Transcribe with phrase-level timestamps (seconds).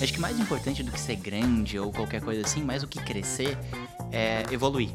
[0.00, 3.00] Acho que mais importante do que ser grande ou qualquer coisa assim, mais do que
[3.00, 3.56] crescer,
[4.12, 4.90] é evoluir.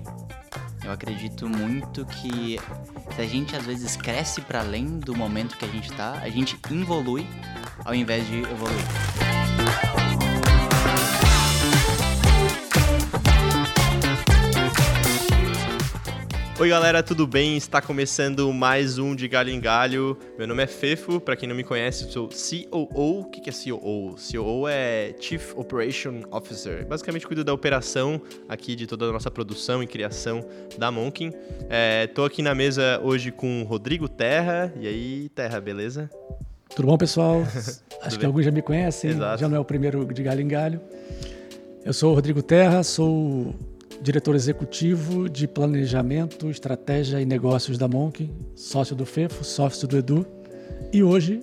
[0.83, 2.59] Eu acredito muito que
[3.15, 6.29] se a gente às vezes cresce para além do momento que a gente está, a
[6.29, 7.25] gente evolui
[7.83, 9.50] ao invés de evoluir.
[16.61, 17.57] Oi galera, tudo bem?
[17.57, 20.15] Está começando mais um de Galho em Galho.
[20.37, 23.21] Meu nome é Fefo, para quem não me conhece, sou COO.
[23.21, 24.15] O que é COO?
[24.15, 26.85] COO é Chief Operation Officer.
[26.85, 30.45] Basicamente cuido da operação aqui de toda a nossa produção e criação
[30.77, 31.31] da Monkin.
[32.05, 34.71] Estou é, aqui na mesa hoje com o Rodrigo Terra.
[34.79, 36.11] E aí, Terra, beleza?
[36.75, 37.41] Tudo bom, pessoal?
[38.03, 39.41] Acho que alguns já me conhecem, Exato.
[39.41, 40.79] já não é o primeiro de Galho em Galho.
[41.83, 43.55] Eu sou o Rodrigo Terra, sou
[44.01, 50.25] diretor executivo de planejamento, estratégia e negócios da Monk, sócio do FEFO, sócio do Edu.
[50.91, 51.41] E hoje.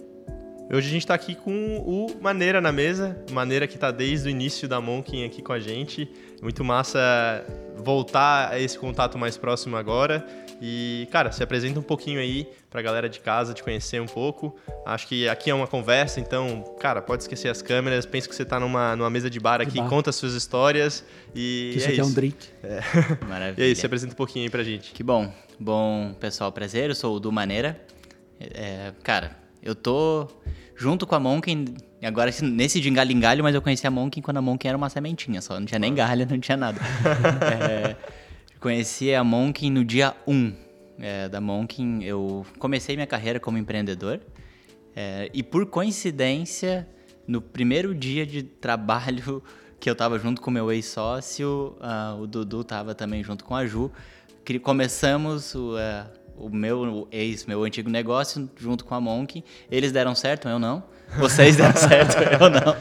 [0.71, 4.30] Hoje a gente está aqui com o Maneira na mesa, Maneira que está desde o
[4.30, 6.11] início da Monk aqui com a gente.
[6.43, 6.99] Muito massa
[7.77, 10.27] voltar a esse contato mais próximo agora.
[10.60, 14.56] E, cara, se apresenta um pouquinho aí pra galera de casa te conhecer um pouco.
[14.84, 18.04] Acho que aqui é uma conversa, então, cara, pode esquecer as câmeras.
[18.04, 19.88] Pensa que você tá numa, numa mesa de bar aqui, de bar.
[19.88, 21.70] conta as suas histórias e.
[21.73, 22.09] Que isso é aqui isso.
[22.09, 22.48] é um drink.
[22.62, 22.80] É.
[23.26, 23.64] Maravilha.
[23.64, 24.92] E aí, se apresenta um pouquinho aí pra gente.
[24.92, 25.32] Que bom.
[25.60, 26.88] Bom, pessoal, prazer.
[26.88, 27.80] Eu sou o Du Maneira.
[28.40, 30.29] É, cara, eu tô
[30.76, 31.64] junto com a Monken,
[32.02, 34.79] agora nesse de galho em galho, mas eu conheci a Monken quando a Monken era
[34.79, 36.80] uma sementinha só, não tinha nem galho, não tinha nada.
[37.52, 37.96] é,
[38.60, 40.52] Conheci a Monkin no dia 1
[40.98, 42.02] é, da Monkin.
[42.02, 44.20] Eu comecei minha carreira como empreendedor
[44.96, 46.88] é, e, por coincidência,
[47.24, 49.40] no primeiro dia de trabalho
[49.79, 53.64] que eu estava junto com meu ex-sócio, uh, o Dudu estava também junto com a
[53.64, 53.92] Ju,
[54.45, 59.45] que começamos o, uh, o meu ex, meu antigo negócio, junto com a Monk.
[59.70, 60.82] Eles deram certo, eu não.
[61.16, 62.76] Vocês deram certo, eu não.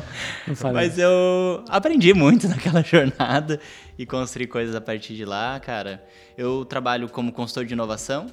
[0.63, 3.59] não Mas eu aprendi muito naquela jornada
[3.97, 6.03] e construir coisas a partir de lá, cara.
[6.37, 8.27] Eu trabalho como consultor de inovação,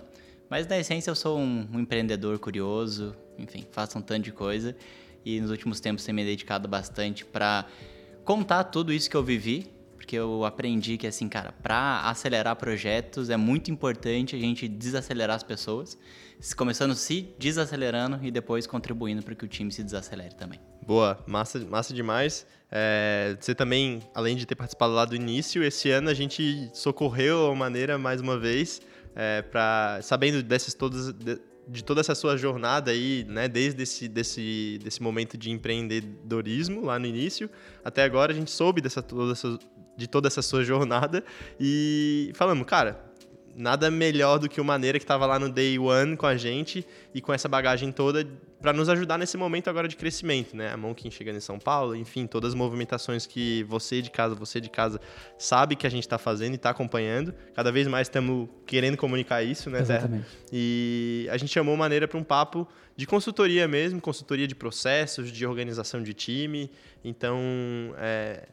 [0.51, 4.77] mas na essência eu sou um, um empreendedor curioso, enfim, faço um tanto de coisa.
[5.25, 7.65] E nos últimos tempos tenho me dedicado bastante para
[8.25, 9.74] contar tudo isso que eu vivi,
[10.05, 15.35] porque eu aprendi que assim, cara, para acelerar projetos é muito importante a gente desacelerar
[15.35, 15.97] as pessoas,
[16.55, 20.61] começando se desacelerando e depois contribuindo para que o time se desacelere também.
[20.87, 22.47] Boa, massa, massa demais.
[22.71, 27.51] É, você também, além de ter participado lá do início, esse ano a gente socorreu
[27.51, 28.83] a maneira mais uma vez,
[29.17, 29.43] é,
[30.03, 35.03] sabendo dessas todas de, de, toda essa sua jornada aí, né, desde esse desse, desse
[35.03, 37.49] momento de empreendedorismo lá no início
[37.83, 39.57] até agora a gente soube dessa toda essa,
[39.97, 41.25] de toda essa sua jornada
[41.59, 43.13] e falamos, cara,
[43.57, 46.87] nada melhor do que o Maneira que estava lá no Day One com a gente
[47.15, 48.27] e com essa bagagem toda
[48.61, 50.73] para nos ajudar nesse momento agora de crescimento, né?
[50.73, 54.59] A Monkin chegando em São Paulo, enfim, todas as movimentações que você de casa, você
[54.59, 54.99] de casa
[55.37, 57.35] sabe que a gente está fazendo e está acompanhando.
[57.55, 60.27] Cada vez mais estamos querendo comunicar isso, né, Exatamente.
[60.51, 62.67] E a gente chamou Maneira para um papo
[62.97, 66.71] de consultoria mesmo, consultoria de processos, de organização de time.
[67.05, 67.39] Então,
[67.99, 68.49] é,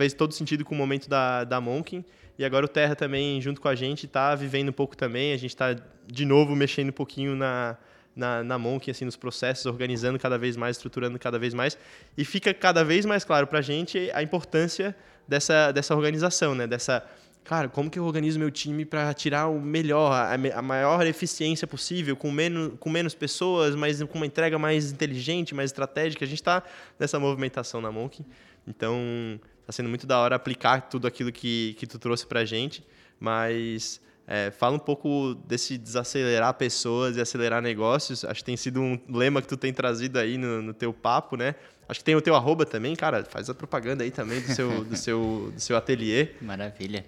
[0.00, 2.02] fez todo sentido com o momento da, da Monkin.
[2.38, 5.34] E agora o Terra também, junto com a gente, está vivendo um pouco também.
[5.34, 7.76] A gente está, de novo, mexendo um pouquinho na,
[8.16, 11.76] na, na Monk, assim, nos processos, organizando cada vez mais, estruturando cada vez mais.
[12.16, 14.96] E fica cada vez mais claro para a gente a importância
[15.28, 16.66] dessa, dessa organização, né?
[16.66, 17.04] Dessa,
[17.44, 21.66] cara, como que eu organizo meu time para tirar o melhor, a, a, maior eficiência
[21.66, 26.24] possível, com menos, com menos pessoas, mas com uma entrega mais inteligente, mais estratégica.
[26.24, 26.62] A gente está
[26.98, 28.24] nessa movimentação na Monk.
[28.66, 29.38] Então,
[29.70, 32.84] Tá sendo muito da hora aplicar tudo aquilo que, que tu trouxe pra gente,
[33.20, 38.24] mas é, fala um pouco desse desacelerar pessoas e acelerar negócios.
[38.24, 41.36] Acho que tem sido um lema que tu tem trazido aí no, no teu papo,
[41.36, 41.54] né?
[41.88, 43.24] Acho que tem o teu arroba também, cara.
[43.24, 46.30] Faz a propaganda aí também do seu, do seu, do seu ateliê.
[46.42, 47.06] Maravilha.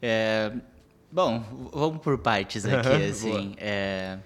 [0.00, 0.50] É,
[1.12, 3.54] bom, vamos por partes aqui, assim.
[3.58, 4.16] É,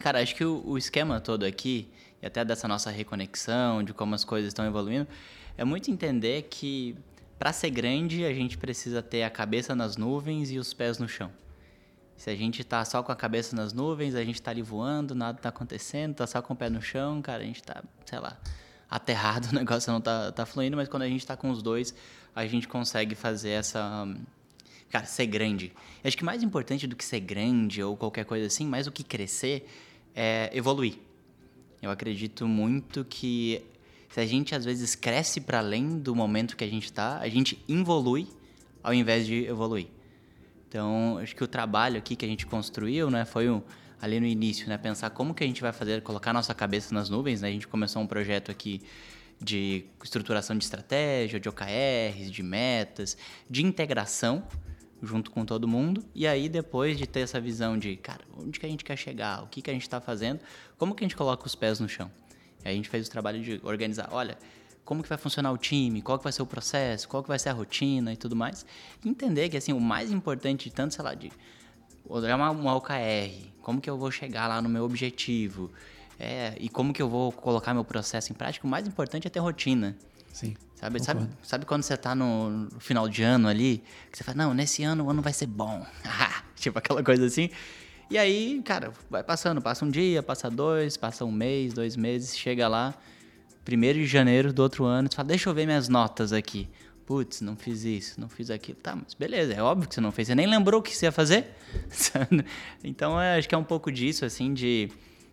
[0.00, 1.88] cara, acho que o, o esquema todo aqui,
[2.20, 5.08] e até dessa nossa reconexão, de como as coisas estão evoluindo,
[5.60, 6.96] é muito entender que
[7.38, 11.06] para ser grande a gente precisa ter a cabeça nas nuvens e os pés no
[11.06, 11.30] chão.
[12.16, 15.14] Se a gente tá só com a cabeça nas nuvens, a gente tá ali voando,
[15.14, 18.18] nada tá acontecendo, tá só com o pé no chão, cara, a gente tá, sei
[18.18, 18.40] lá,
[18.88, 21.94] aterrado, o negócio não tá, tá fluindo, mas quando a gente tá com os dois,
[22.34, 24.08] a gente consegue fazer essa.
[24.88, 25.74] Cara, ser grande.
[26.02, 29.04] Acho que mais importante do que ser grande ou qualquer coisa assim, mais do que
[29.04, 29.68] crescer,
[30.14, 30.94] é evoluir.
[31.82, 33.62] Eu acredito muito que
[34.10, 37.28] se a gente às vezes cresce para além do momento que a gente está, a
[37.28, 38.28] gente evolui
[38.82, 39.86] ao invés de evoluir.
[40.68, 43.62] Então, acho que o trabalho aqui que a gente construiu, né, foi um,
[44.00, 47.08] ali no início, né, pensar como que a gente vai fazer, colocar nossa cabeça nas
[47.08, 47.48] nuvens, né?
[47.48, 48.80] A gente começou um projeto aqui
[49.40, 53.16] de estruturação de estratégia, de OKRs, de metas,
[53.48, 54.44] de integração
[55.02, 56.04] junto com todo mundo.
[56.14, 59.42] E aí, depois de ter essa visão de, cara, onde que a gente quer chegar,
[59.42, 60.40] o que, que a gente está fazendo,
[60.76, 62.10] como que a gente coloca os pés no chão?
[62.64, 64.36] E aí a gente fez o trabalho de organizar, olha,
[64.84, 67.38] como que vai funcionar o time, qual que vai ser o processo, qual que vai
[67.38, 68.66] ser a rotina e tudo mais.
[69.04, 71.30] E entender que, assim, o mais importante de tanto, sei lá, de
[72.08, 75.70] olhar uma, uma OKR, como que eu vou chegar lá no meu objetivo,
[76.18, 79.30] é, e como que eu vou colocar meu processo em prática, o mais importante é
[79.30, 79.96] ter rotina.
[80.32, 80.56] Sim.
[80.80, 84.54] Sabe, sabe, sabe quando você tá no, final de ano ali, que você fala, não,
[84.54, 85.86] nesse ano o ano vai ser bom.
[86.56, 87.50] tipo aquela coisa assim.
[88.10, 92.36] E aí, cara, vai passando, passa um dia, passa dois, passa um mês, dois meses,
[92.36, 92.92] chega lá,
[93.64, 96.68] primeiro de janeiro do outro ano, você fala, deixa eu ver minhas notas aqui.
[97.06, 98.78] Putz, não fiz isso, não fiz aquilo.
[98.82, 100.28] Tá, mas beleza, é óbvio que você não fez.
[100.28, 101.46] Você nem lembrou o que você ia fazer.
[102.84, 104.90] então, é, acho que é um pouco disso, assim, de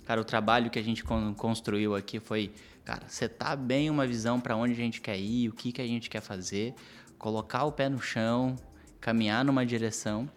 [0.08, 1.04] Cara, o trabalho que a gente
[1.36, 2.54] construiu aqui foi,
[2.86, 5.86] cara, setar bem uma visão para onde a gente quer ir, o que, que a
[5.86, 6.74] gente quer fazer,
[7.20, 8.56] colocar o pé no chão,
[9.02, 10.30] caminhar numa direção.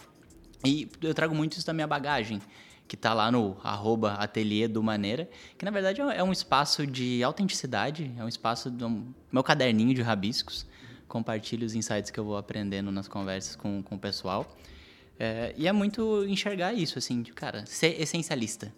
[0.65, 2.41] E eu trago muito isso da minha bagagem,
[2.87, 7.23] que está lá no arroba ateliê do Maneira, que na verdade é um espaço de
[7.23, 10.67] autenticidade, é um espaço do meu caderninho de rabiscos.
[11.07, 14.57] Compartilho os insights que eu vou aprendendo nas conversas com, com o pessoal.
[15.19, 18.73] É, e é muito enxergar isso, assim, de, cara, ser essencialista.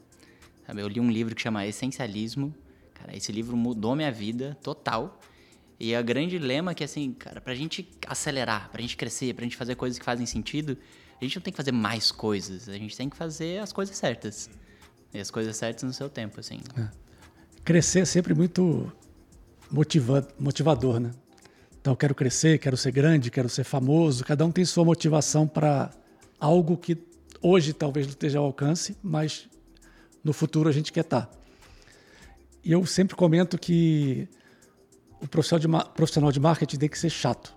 [0.67, 0.83] Sabe?
[0.83, 2.55] Eu li um livro que chama Essencialismo.
[2.95, 5.21] Cara, esse livro mudou minha vida total.
[5.79, 9.45] E o grande lema é que, assim, cara, pra gente acelerar, pra gente crescer, pra
[9.45, 10.77] gente fazer coisas que fazem sentido,
[11.23, 13.97] a gente não tem que fazer mais coisas, a gente tem que fazer as coisas
[13.97, 14.51] certas.
[15.15, 16.61] E as coisas certas no seu tempo, assim.
[16.77, 16.89] É.
[17.65, 18.91] Crescer é sempre muito
[19.71, 21.13] motiva motivador, né?
[21.81, 24.25] Então, eu quero crescer, quero ser grande, quero ser famoso.
[24.25, 25.91] Cada um tem sua motivação para
[26.41, 26.99] algo que
[27.41, 29.49] hoje talvez não esteja ao alcance, mas
[30.25, 31.27] no futuro a gente quer estar.
[31.27, 31.39] Tá.
[32.65, 34.29] E eu sempre comento que
[35.21, 37.55] o profissional de, profissional de marketing tem que ser chato.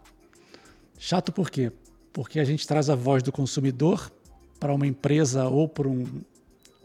[0.98, 1.72] Chato por quê?
[2.16, 4.10] Porque a gente traz a voz do consumidor
[4.58, 6.06] para uma empresa ou para um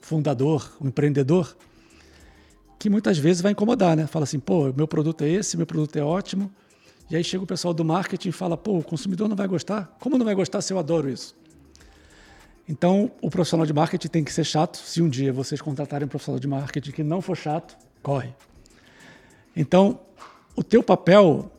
[0.00, 1.56] fundador, um empreendedor,
[2.80, 4.08] que muitas vezes vai incomodar, né?
[4.08, 6.50] Fala assim, pô, meu produto é esse, meu produto é ótimo.
[7.08, 9.96] E aí chega o pessoal do marketing e fala, pô, o consumidor não vai gostar?
[10.00, 11.36] Como não vai gostar se eu adoro isso?
[12.68, 14.78] Então, o profissional de marketing tem que ser chato.
[14.78, 18.34] Se um dia vocês contratarem um profissional de marketing que não for chato, corre.
[19.54, 20.00] Então,
[20.56, 21.52] o teu papel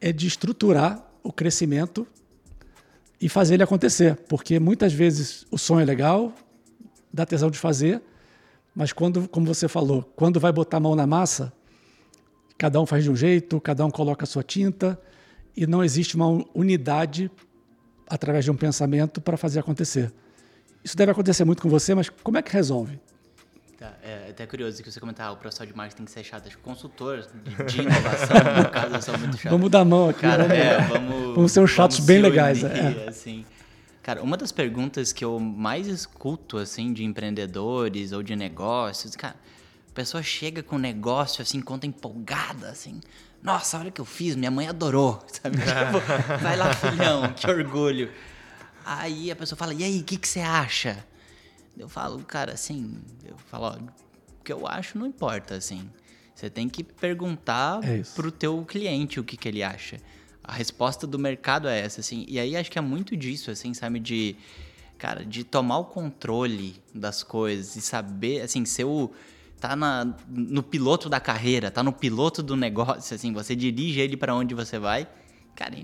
[0.00, 2.06] é de estruturar o crescimento
[3.20, 6.32] e fazer ele acontecer, porque muitas vezes o sonho é legal,
[7.12, 8.02] dá tesão de fazer,
[8.74, 11.52] mas quando, como você falou, quando vai botar a mão na massa,
[12.58, 15.00] cada um faz de um jeito, cada um coloca a sua tinta
[15.56, 17.30] e não existe uma unidade
[18.08, 20.12] através de um pensamento para fazer acontecer.
[20.84, 23.00] Isso deve acontecer muito com você, mas como é que resolve?
[23.78, 26.24] Tá, é até curioso que você comentar, ah, o profissional de marketing tem que ser
[26.24, 26.46] chato.
[26.46, 27.26] Acho que consultor
[27.66, 29.50] de, inovação, no caso, eu sou muito chato.
[29.50, 30.22] Vamos dar mão aqui.
[30.22, 32.62] Cara, vamos, é, vamos, vamos ser uns chatos bem legais.
[32.62, 33.08] Unir, é.
[33.08, 33.44] assim.
[34.02, 39.34] Cara, uma das perguntas que eu mais escuto, assim, de empreendedores ou de negócios, cara,
[39.90, 43.00] a pessoa chega com um negócio, assim, conta empolgada, assim,
[43.42, 45.58] nossa, olha o que eu fiz, minha mãe adorou, sabe?
[45.58, 48.10] Tipo, vai lá, filhão, que orgulho.
[48.84, 51.04] Aí a pessoa fala, e aí, o que, que você acha?
[51.78, 53.76] Eu falo, cara, assim, eu falo, ó,
[54.38, 55.88] o que eu acho não importa, assim.
[56.34, 59.98] Você tem que perguntar é pro teu cliente o que, que ele acha.
[60.44, 62.24] A resposta do mercado é essa, assim.
[62.28, 63.98] E aí acho que é muito disso, assim, sabe?
[63.98, 64.36] De,
[64.98, 69.10] cara, de tomar o controle das coisas e saber, assim, ser o
[69.60, 74.16] tá na, no piloto da carreira, tá no piloto do negócio, assim, você dirige ele
[74.16, 75.08] para onde você vai.
[75.54, 75.74] Cara,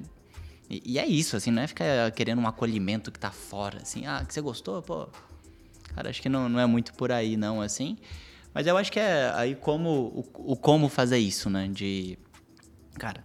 [0.68, 4.06] e, e, é isso, assim, não é ficar querendo um acolhimento que tá fora, assim,
[4.06, 5.08] ah, que você gostou, pô.
[5.94, 7.96] Cara, acho que não, não é muito por aí, não, assim.
[8.54, 11.68] Mas eu acho que é aí como o, o como fazer isso, né?
[11.68, 12.18] De,
[12.98, 13.22] cara,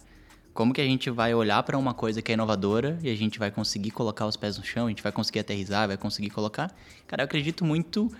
[0.54, 3.38] como que a gente vai olhar para uma coisa que é inovadora e a gente
[3.38, 6.74] vai conseguir colocar os pés no chão, a gente vai conseguir aterrizar, vai conseguir colocar.
[7.06, 8.10] Cara, eu acredito muito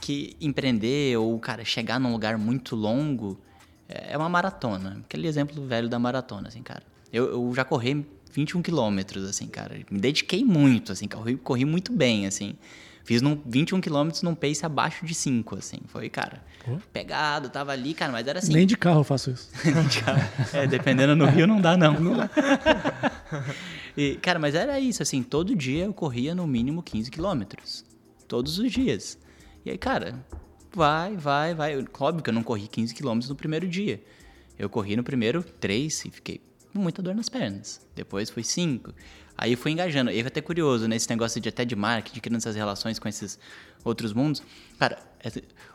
[0.00, 3.40] que empreender ou, cara, chegar num lugar muito longo
[3.88, 5.00] é uma maratona.
[5.04, 6.82] Aquele exemplo velho da maratona, assim, cara.
[7.12, 9.80] Eu, eu já corri 21 quilômetros, assim, cara.
[9.90, 12.54] Me dediquei muito, assim, corri, corri muito bem, assim.
[13.08, 15.78] Fiz num 21 quilômetros num pace abaixo de 5, assim.
[15.86, 16.76] Foi, cara, Pô.
[16.92, 18.52] pegado, tava ali, cara, mas era assim.
[18.52, 19.48] Nem de carro eu faço isso.
[19.64, 20.20] Nem de carro.
[20.52, 21.98] É, dependendo no Rio não dá, não.
[21.98, 22.28] não dá.
[23.96, 27.82] e, cara, mas era isso, assim, todo dia eu corria no mínimo 15 quilômetros.
[28.28, 29.16] Todos os dias.
[29.64, 30.22] E aí, cara,
[30.70, 31.82] vai, vai, vai.
[31.98, 34.04] Óbvio que eu não corri 15 quilômetros no primeiro dia.
[34.58, 36.42] Eu corri no primeiro 3 e fiquei
[36.74, 37.80] com muita dor nas pernas.
[37.94, 38.92] Depois foi 5.
[39.38, 40.10] Aí fui engajando.
[40.10, 43.38] E é até curioso nesse negócio de até de marketing, criando essas relações com esses
[43.84, 44.42] outros mundos.
[44.78, 45.28] Cara, é,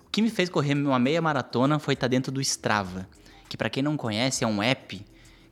[0.05, 3.07] o que me fez correr uma meia maratona foi estar dentro do Strava
[3.53, 5.05] que para quem não conhece é um app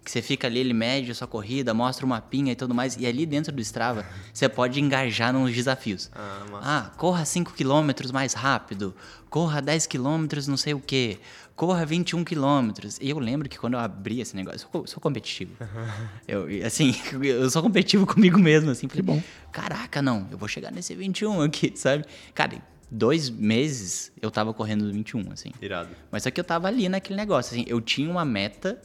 [0.04, 2.98] que você fica ali, ele mede a sua corrida, mostra uma pinha e tudo mais,
[2.98, 6.10] e ali dentro do Strava você pode engajar nos desafios.
[6.14, 8.96] Ah, ah corra 5 km mais rápido,
[9.30, 11.20] corra 10 km não sei o quê,
[11.56, 12.72] corra 21 km.
[13.00, 15.52] E eu lembro que quando eu abri esse negócio, eu sou, sou competitivo.
[16.28, 18.88] eu, assim, eu sou competitivo comigo mesmo, assim.
[18.88, 19.22] Que bom.
[19.52, 22.06] Caraca, não, eu vou chegar nesse 21 aqui, sabe?
[22.34, 25.52] Cara, dois meses eu tava correndo 21, assim.
[25.62, 25.90] Irado.
[26.12, 28.82] Mas só que eu tava ali naquele negócio, assim, eu tinha uma meta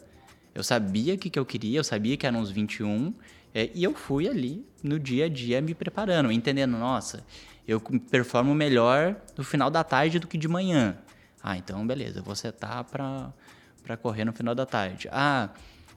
[0.57, 3.13] eu sabia o que, que eu queria, eu sabia que eram uns 21,
[3.55, 7.23] é, e eu fui ali no dia a dia me preparando, entendendo, nossa,
[7.69, 7.79] eu
[8.11, 10.97] performo melhor no final da tarde do que de manhã.
[11.43, 15.11] Ah, então beleza, vou setar para correr no final da tarde.
[15.13, 15.51] Ah,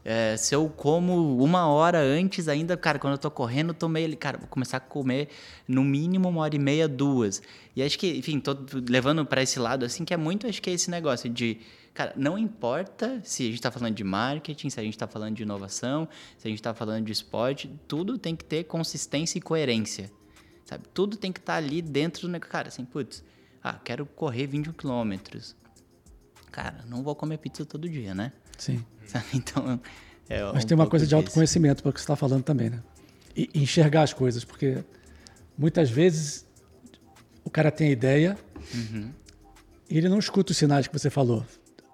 [0.03, 4.03] é, se eu como uma hora antes ainda, cara, quando eu tô correndo, eu tomei
[4.03, 5.29] ele, cara, vou começar a comer
[5.67, 7.41] no mínimo uma hora e meia, duas.
[7.75, 10.69] E acho que, enfim, tô levando para esse lado, assim, que é muito, acho que
[10.69, 11.59] é esse negócio de
[11.99, 15.35] Cara, não importa se a gente está falando de marketing, se a gente está falando
[15.35, 19.41] de inovação, se a gente está falando de esporte, tudo tem que ter consistência e
[19.41, 20.09] coerência.
[20.63, 20.85] Sabe?
[20.93, 22.51] Tudo tem que estar tá ali dentro do negócio.
[22.51, 23.21] Cara, assim, putz,
[23.61, 25.57] ah, quero correr 21 quilômetros.
[26.51, 28.31] Cara, não vou comer pizza todo dia, né?
[28.57, 28.81] Sim.
[29.33, 29.79] Então.
[30.29, 32.69] É Mas um tem uma coisa de autoconhecimento, para o que você está falando também,
[32.69, 32.83] né?
[33.35, 34.83] E enxergar as coisas, porque
[35.57, 36.45] muitas vezes
[37.43, 38.37] o cara tem a ideia
[38.75, 39.11] uhum.
[39.89, 41.43] e ele não escuta os sinais que você falou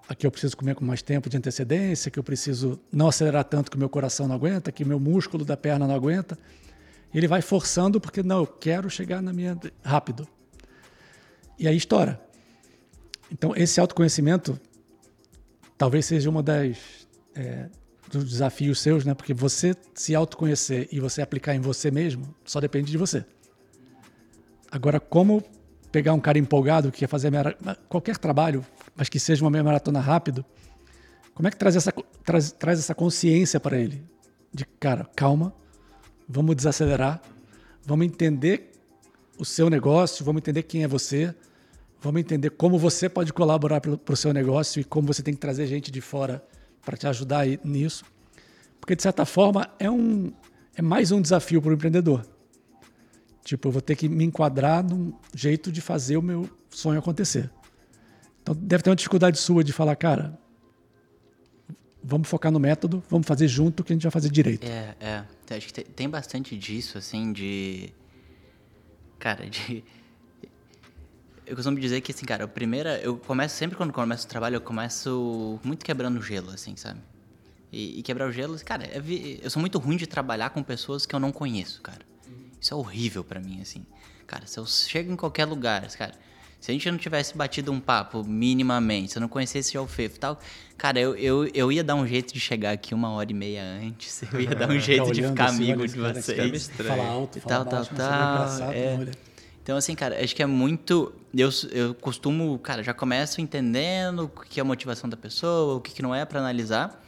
[0.08, 3.70] aqui eu preciso comer com mais tempo de antecedência, que eu preciso não acelerar tanto
[3.70, 6.38] que o meu coração não aguenta, que o meu músculo da perna não aguenta.
[7.12, 10.28] Ele vai forçando porque não, eu quero chegar na minha rápido.
[11.58, 12.20] E aí estoura.
[13.30, 14.58] Então esse autoconhecimento
[15.76, 17.05] talvez seja uma das
[17.36, 17.68] é,
[18.10, 19.14] dos desafios seus, né?
[19.14, 23.24] Porque você se autoconhecer e você aplicar em você mesmo só depende de você.
[24.70, 25.42] Agora como
[25.92, 27.30] pegar um cara empolgado que quer fazer
[27.88, 28.64] qualquer trabalho,
[28.94, 30.44] mas que seja uma meia maratona rápido,
[31.34, 31.92] como é que traz essa,
[32.24, 34.02] traz, traz essa consciência para ele?
[34.52, 35.54] De, cara, calma,
[36.28, 37.20] vamos desacelerar,
[37.84, 38.72] vamos entender
[39.38, 41.34] o seu negócio, vamos entender quem é você,
[42.00, 45.40] vamos entender como você pode colaborar para o seu negócio e como você tem que
[45.40, 46.42] trazer gente de fora
[46.86, 48.04] para te ajudar nisso.
[48.80, 50.32] Porque, de certa forma, é, um,
[50.76, 52.24] é mais um desafio para o empreendedor.
[53.44, 57.50] Tipo, eu vou ter que me enquadrar num jeito de fazer o meu sonho acontecer.
[58.42, 60.38] Então deve ter uma dificuldade sua de falar, cara,
[62.02, 64.64] vamos focar no método, vamos fazer junto que a gente vai fazer direito.
[64.64, 65.24] É, é.
[65.56, 67.92] Acho que tem bastante disso, assim, de.
[69.18, 69.82] Cara, de.
[71.46, 72.98] Eu costumo dizer que, assim, cara, a primeira.
[72.98, 76.98] Eu começo sempre quando começo o trabalho, eu começo muito quebrando gelo, assim, sabe?
[77.72, 79.00] E, e quebrar o gelo, cara, é,
[79.42, 82.00] eu sou muito ruim de trabalhar com pessoas que eu não conheço, cara.
[82.60, 83.84] Isso é horrível para mim, assim.
[84.26, 86.12] Cara, se eu chego em qualquer lugar, cara,
[86.58, 90.16] se a gente não tivesse batido um papo minimamente, se eu não conhecesse o Alfefo
[90.16, 90.40] e tal,
[90.76, 93.62] cara, eu, eu, eu ia dar um jeito de chegar aqui uma hora e meia
[93.62, 94.22] antes.
[94.32, 96.68] Eu ia dar um jeito de ficar assim, amigo de vocês.
[96.68, 98.72] Falar alto, falar tal, baixo, tal, tal.
[98.72, 99.10] É.
[99.66, 101.12] Então, assim, cara, acho que é muito.
[101.36, 105.80] Eu, eu costumo, cara, já começo entendendo o que é a motivação da pessoa, o
[105.80, 107.04] que, que não é para analisar.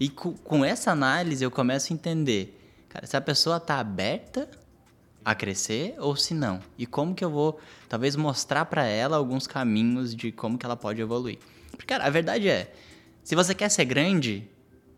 [0.00, 2.58] E com, com essa análise eu começo a entender,
[2.88, 4.48] cara, se a pessoa tá aberta
[5.22, 6.60] a crescer ou se não?
[6.78, 10.78] E como que eu vou, talvez, mostrar para ela alguns caminhos de como que ela
[10.78, 11.38] pode evoluir?
[11.72, 12.72] Porque, cara, a verdade é,
[13.22, 14.48] se você quer ser grande,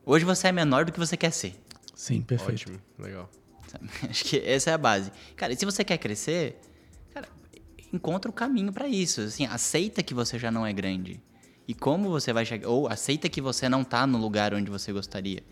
[0.06, 1.56] hoje você é menor do que você quer ser.
[1.92, 2.70] Sim, perfeito.
[2.70, 3.28] Ótimo, legal.
[4.08, 5.10] Acho que essa é a base.
[5.34, 6.56] Cara, e se você quer crescer,
[7.94, 9.20] encontra o caminho para isso.
[9.20, 11.20] Assim, aceita que você já não é grande.
[11.66, 14.92] E como você vai chegar, ou aceita que você não tá no lugar onde você
[14.92, 15.42] gostaria.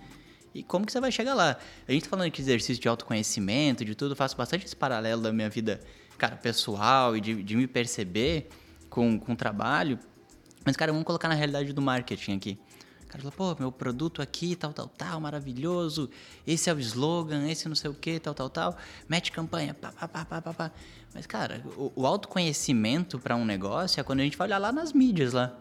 [0.55, 1.57] E como que você vai chegar lá?
[1.89, 5.33] A gente tá falando de exercício de autoconhecimento, de tudo, faço bastante esse paralelo da
[5.33, 5.81] minha vida,
[6.19, 8.51] cara, pessoal e de, de me perceber
[8.91, 9.99] com, com o trabalho.
[10.65, 12.59] Mas, cara, vamos colocar na realidade do marketing aqui.
[13.05, 16.11] O cara fala, pô, meu produto aqui, tal, tal, tal, maravilhoso.
[16.47, 18.77] Esse é o slogan, esse não sei o que, tal, tal, tal.
[19.09, 20.73] Mete campanha, pá, pá, pá, pá, pá, pá.
[21.15, 24.73] Mas, cara, o, o autoconhecimento para um negócio é quando a gente vai olhar lá
[24.73, 25.57] nas mídias lá.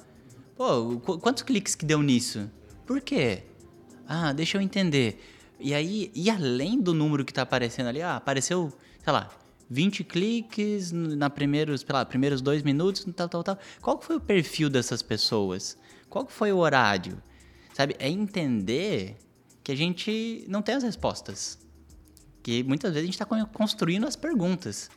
[0.56, 2.50] Pô, quantos cliques que deu nisso?
[2.86, 3.44] Por quê?
[4.08, 5.22] Ah, deixa eu entender.
[5.60, 8.72] E aí, e além do número que está aparecendo ali, ah, apareceu,
[9.04, 9.30] sei lá,
[9.70, 13.60] 20 cliques na primeiros, sei lá, primeiros dois minutos, tal, tal, tal.
[13.82, 15.78] Qual foi o perfil dessas pessoas?
[16.10, 17.22] Qual foi o horário?
[17.74, 19.18] Sabe, é entender
[19.64, 21.58] que a gente não tem as respostas.
[22.44, 24.90] Que muitas vezes a gente está construindo as perguntas.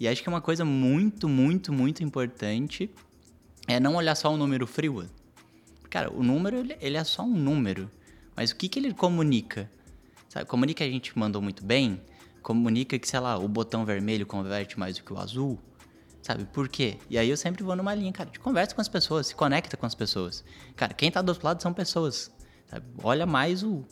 [0.00, 2.90] E acho que é uma coisa muito, muito, muito importante
[3.66, 5.08] é não olhar só o número frio.
[5.90, 7.90] Cara, o número, ele é só um número.
[8.36, 9.70] Mas o que, que ele comunica?
[10.28, 12.00] Sabe, comunica que a gente mandou muito bem,
[12.42, 15.58] comunica que, sei lá, o botão vermelho converte mais do que o azul.
[16.22, 16.98] Sabe, por quê?
[17.08, 19.76] E aí eu sempre vou numa linha, cara, de conversa com as pessoas, se conecta
[19.76, 20.44] com as pessoas.
[20.76, 22.30] Cara, quem tá do outro lado são pessoas.
[22.66, 22.86] Sabe?
[23.02, 23.84] Olha mais o.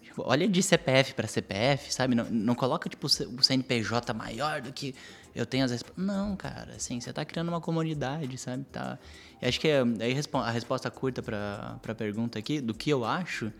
[0.00, 2.14] Tipo, olha de CPF para CPF, sabe?
[2.14, 4.94] Não, não coloca, tipo, o CNPJ maior do que
[5.34, 8.64] eu tenho as Não, cara, assim, você tá criando uma comunidade, sabe?
[8.64, 8.98] Tá...
[9.40, 13.52] Acho que é, aí a resposta curta pra, pra pergunta aqui, do que eu acho,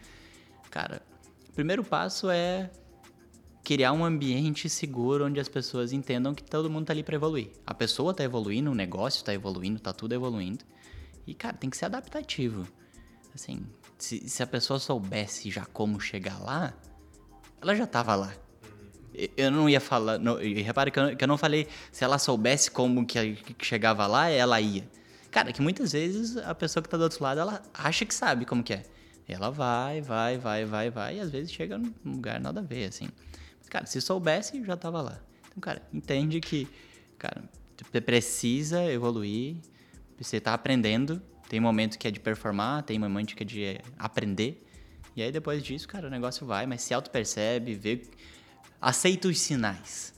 [0.71, 1.02] cara,
[1.49, 2.71] o primeiro passo é
[3.64, 7.50] criar um ambiente seguro onde as pessoas entendam que todo mundo tá ali para evoluir.
[7.67, 10.64] A pessoa tá evoluindo, o negócio tá evoluindo, tá tudo evoluindo.
[11.26, 12.67] E, cara, tem que ser adaptativo.
[13.35, 13.64] Assim,
[13.97, 16.75] se, se a pessoa soubesse já como chegar lá,
[17.61, 18.33] ela já tava lá.
[19.37, 20.19] Eu não ia falar.
[20.19, 24.07] Não, repare que eu, que eu, não falei se ela soubesse como que, que, chegava
[24.07, 24.88] lá, ela ia.
[25.31, 28.45] Cara, que muitas vezes a pessoa que tá do outro lado, ela acha que sabe
[28.45, 28.83] como que é.
[29.28, 32.87] Ela vai, vai, vai, vai, vai, e às vezes chega num lugar nada a ver,
[32.87, 33.09] assim.
[33.71, 35.19] Cara, se soubesse, já tava lá.
[35.47, 36.69] Então, cara, entende que,
[37.19, 37.42] cara,
[37.90, 39.57] você precisa evoluir,
[40.19, 41.23] você tá aprendendo.
[41.49, 44.62] Tem momento que é de performar, tem momento que é de aprender.
[45.14, 48.02] E aí depois disso, cara, o negócio vai, mas se auto-percebe, vê.
[48.82, 50.12] Aceita os sinais.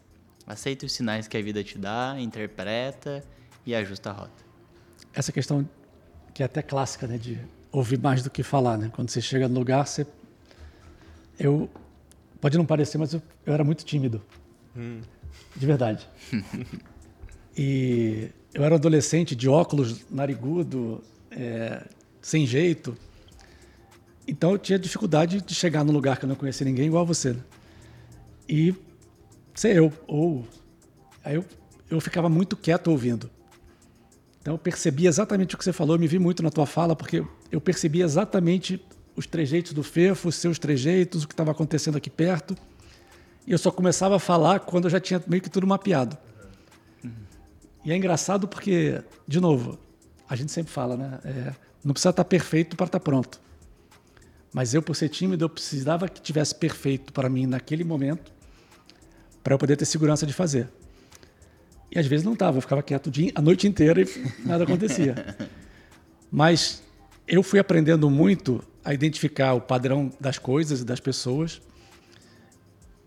[0.46, 3.22] Aceita os sinais que a vida te dá, interpreta
[3.64, 4.44] e ajusta a rota.
[5.12, 5.68] Essa questão
[6.32, 7.18] que é até clássica, né?
[7.18, 7.38] De
[7.70, 8.90] ouvir mais do que falar, né?
[8.92, 10.06] Quando você chega no lugar, você.
[11.38, 11.70] Eu
[12.44, 14.20] Pode não parecer, mas eu, eu era muito tímido.
[14.76, 15.00] Hum.
[15.56, 16.06] De verdade.
[17.56, 21.82] e eu era um adolescente de óculos, narigudo, é,
[22.20, 22.94] sem jeito.
[24.28, 27.06] Então eu tinha dificuldade de chegar num lugar que eu não conhecia ninguém igual a
[27.06, 27.32] você.
[27.32, 27.40] Né?
[28.48, 28.74] E
[29.54, 29.92] ser eu.
[30.06, 30.46] Ou.
[31.24, 31.44] Aí eu,
[31.90, 33.30] eu ficava muito quieto ouvindo.
[34.40, 36.94] Então eu percebi exatamente o que você falou, eu me vi muito na tua fala,
[36.94, 38.78] porque eu percebi exatamente
[39.16, 42.54] os trejeitos do Fefo, os seus trejeitos, o que estava acontecendo aqui perto.
[43.46, 46.18] E eu só começava a falar quando eu já tinha meio que tudo mapeado.
[47.84, 49.78] E é engraçado porque, de novo,
[50.28, 51.20] a gente sempre fala, né?
[51.24, 53.40] É, não precisa estar perfeito para estar pronto.
[54.52, 58.32] Mas eu, por ser tímido, eu precisava que tivesse perfeito para mim naquele momento,
[59.44, 60.68] para eu poder ter segurança de fazer.
[61.92, 64.06] E às vezes não estava, eu ficava quieto a noite inteira e
[64.44, 65.14] nada acontecia.
[66.32, 66.82] Mas
[67.28, 71.60] eu fui aprendendo muito a identificar o padrão das coisas e das pessoas.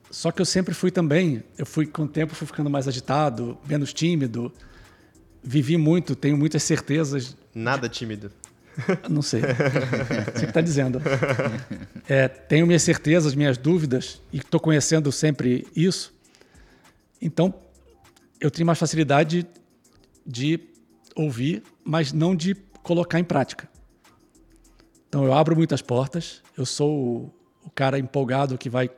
[0.10, 3.58] Só que eu sempre fui também, eu fui com o tempo fui ficando mais agitado,
[3.67, 4.54] menos tímido.
[5.43, 7.36] Vivi muito, tenho muitas certezas.
[7.54, 8.32] Nada tímido.
[9.10, 9.41] Não sei.
[9.41, 11.02] Você que está dizendo.
[12.08, 16.17] É, tenho minhas certezas, minhas dúvidas e estou conhecendo sempre isso.
[17.22, 17.54] Então,
[18.40, 19.48] eu tenho mais facilidade
[20.26, 20.60] de
[21.16, 23.68] ouvir, mas não de colocar em prática.
[25.10, 28.90] Então eu abro muitas portas, eu sou o, cara empolgado que vai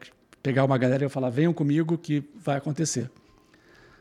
[0.42, 3.10] pegar uma galera e falar: venham comigo que vai acontecer.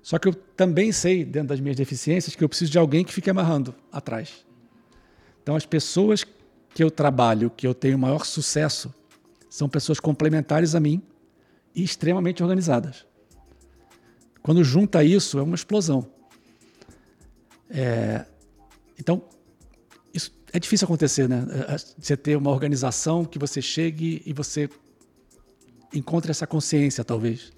[0.02, 3.12] Só que eu também sei, dentro das minhas deficiências, que eu preciso de alguém que
[3.12, 4.46] fique amarrando atrás.
[5.42, 6.24] Então as pessoas
[6.74, 8.94] que eu trabalho, que eu tenho maior sucesso,
[9.50, 11.02] são pessoas complementares a mim
[11.74, 13.07] e extremamente organizadas.
[14.48, 16.10] Quando junta isso, é uma explosão.
[17.68, 18.24] É...
[18.98, 19.22] Então,
[20.54, 21.46] é difícil acontecer, né?
[21.50, 24.70] É, é, você ter uma organização que você chegue e você
[25.92, 27.52] encontre essa consciência, talvez.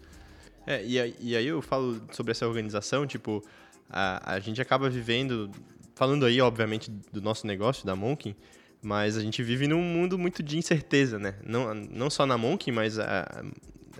[0.66, 3.40] É, e, e aí eu falo sobre essa organização, tipo,
[3.88, 5.48] a, a gente acaba vivendo,
[5.94, 8.35] falando aí, obviamente, do nosso negócio, da Monkin,
[8.83, 11.37] mas a gente vive num mundo muito de incerteza, né?
[11.46, 13.44] Não, não só na Monkin, mas a,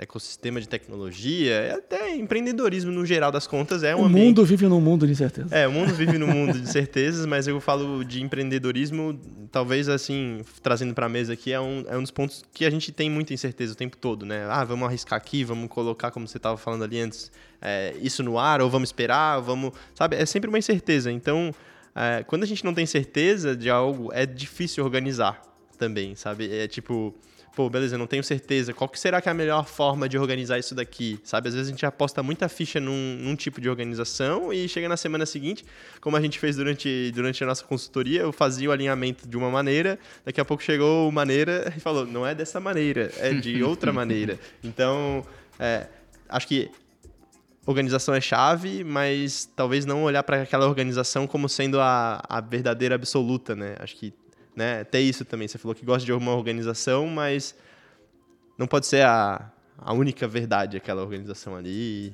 [0.01, 4.25] ecossistema de tecnologia, até empreendedorismo no geral das contas é um O ambiente...
[4.25, 5.53] mundo vive num mundo de incertezas.
[5.53, 9.21] É, o mundo vive num mundo de certezas, mas eu falo de empreendedorismo,
[9.53, 12.71] talvez assim, trazendo para a mesa aqui, é um, é um dos pontos que a
[12.71, 14.47] gente tem muita incerteza o tempo todo, né?
[14.49, 18.39] Ah, vamos arriscar aqui, vamos colocar, como você estava falando ali antes, é, isso no
[18.39, 19.73] ar, ou vamos esperar, ou vamos...
[19.95, 21.13] Sabe, é sempre uma incerteza.
[21.13, 21.55] Então,
[21.95, 25.43] é, quando a gente não tem certeza de algo, é difícil organizar
[25.77, 26.51] também, sabe?
[26.51, 27.15] É tipo
[27.55, 30.59] pô, beleza, não tenho certeza, qual que será que é a melhor forma de organizar
[30.59, 31.49] isso daqui, sabe?
[31.49, 34.97] Às vezes a gente aposta muita ficha num, num, tipo de organização e chega na
[34.97, 35.65] semana seguinte,
[36.01, 39.51] como a gente fez durante, durante a nossa consultoria, eu fazia o alinhamento de uma
[39.51, 43.93] maneira, daqui a pouco chegou maneira e falou, não é dessa maneira, é de outra
[43.93, 44.39] maneira.
[44.63, 45.25] Então,
[45.59, 45.87] é,
[46.29, 46.71] acho que
[47.67, 52.95] organização é chave, mas talvez não olhar para aquela organização como sendo a, a verdadeira
[52.95, 53.75] absoluta, né?
[53.79, 54.13] Acho que
[54.55, 54.81] né?
[54.81, 55.49] Até isso também.
[55.49, 57.55] Você falou que gosta de uma organização, mas
[58.59, 62.13] não pode ser a, a única verdade aquela organização ali.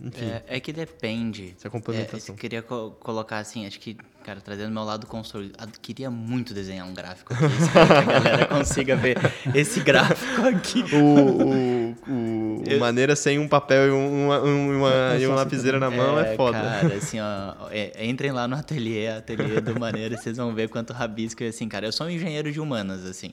[0.00, 0.26] Enfim.
[0.26, 1.54] É, é que depende.
[1.56, 2.34] Essa complementação.
[2.34, 5.50] É, eu queria co colocar assim, acho que, cara, trazendo meu lado consultor,
[5.82, 9.18] queria muito desenhar um gráfico aqui, que a galera consiga ver
[9.54, 10.82] esse gráfico aqui.
[10.94, 12.80] O, o, o, eu...
[12.80, 16.58] maneira sem um papel e uma, uma, e uma lapiseira na mão é, é foda.
[16.58, 20.94] Cara, assim, ó, é, entrem lá no ateliê, ateliê do Maneira, vocês vão ver quanto
[20.94, 21.86] rabisco assim, cara.
[21.86, 23.32] Eu sou um engenheiro de humanas, assim.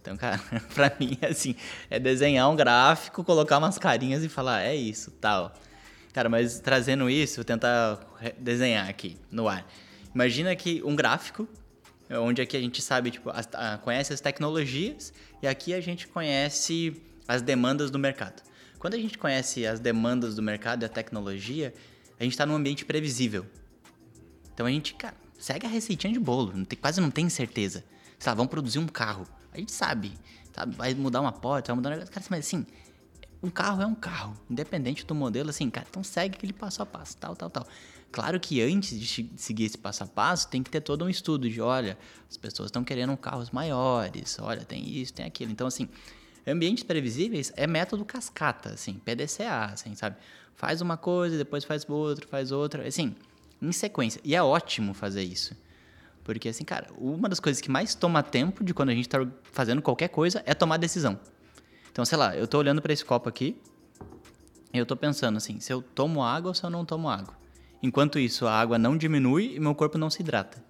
[0.00, 0.40] Então, cara,
[0.74, 1.54] pra mim, assim,
[1.88, 5.54] é desenhar um gráfico, colocar umas carinhas e falar, é isso, tal.
[6.12, 8.00] Cara, mas trazendo isso, vou tentar
[8.38, 9.64] desenhar aqui no ar.
[10.14, 11.48] Imagina que um gráfico,
[12.10, 16.06] onde aqui a gente sabe, tipo, as, a, conhece as tecnologias e aqui a gente
[16.06, 18.42] conhece as demandas do mercado.
[18.78, 21.72] Quando a gente conhece as demandas do mercado e a tecnologia,
[22.18, 23.46] a gente está num ambiente previsível.
[24.52, 27.84] Então a gente, cara, segue a receitinha de bolo, não tem, quase não tem certeza.
[28.18, 29.26] Sei lá, vamos produzir um carro.
[29.52, 30.12] A gente sabe,
[30.54, 30.76] sabe?
[30.76, 32.12] Vai mudar uma porta, vai mudar um negócio.
[32.12, 32.66] Cara, mas assim,
[33.42, 36.86] um carro é um carro, independente do modelo, assim, cara, então segue aquele passo a
[36.86, 37.66] passo, tal, tal, tal.
[38.12, 41.48] Claro que antes de seguir esse passo a passo, tem que ter todo um estudo
[41.48, 41.98] de, olha,
[42.30, 45.50] as pessoas estão querendo carros maiores, olha, tem isso, tem aquilo.
[45.50, 45.88] Então, assim,
[46.46, 50.16] ambientes previsíveis é método cascata, assim, PDCA, assim, sabe?
[50.54, 53.16] Faz uma coisa, depois faz outra, faz outra, assim,
[53.60, 54.20] em sequência.
[54.22, 55.56] E é ótimo fazer isso.
[56.22, 59.26] Porque, assim, cara, uma das coisas que mais toma tempo de quando a gente está
[59.44, 61.18] fazendo qualquer coisa é tomar decisão.
[61.90, 63.56] Então, sei lá, eu tô olhando para esse copo aqui
[64.80, 67.36] eu tô pensando assim, se eu tomo água ou se eu não tomo água.
[67.82, 70.62] Enquanto isso, a água não diminui e meu corpo não se hidrata.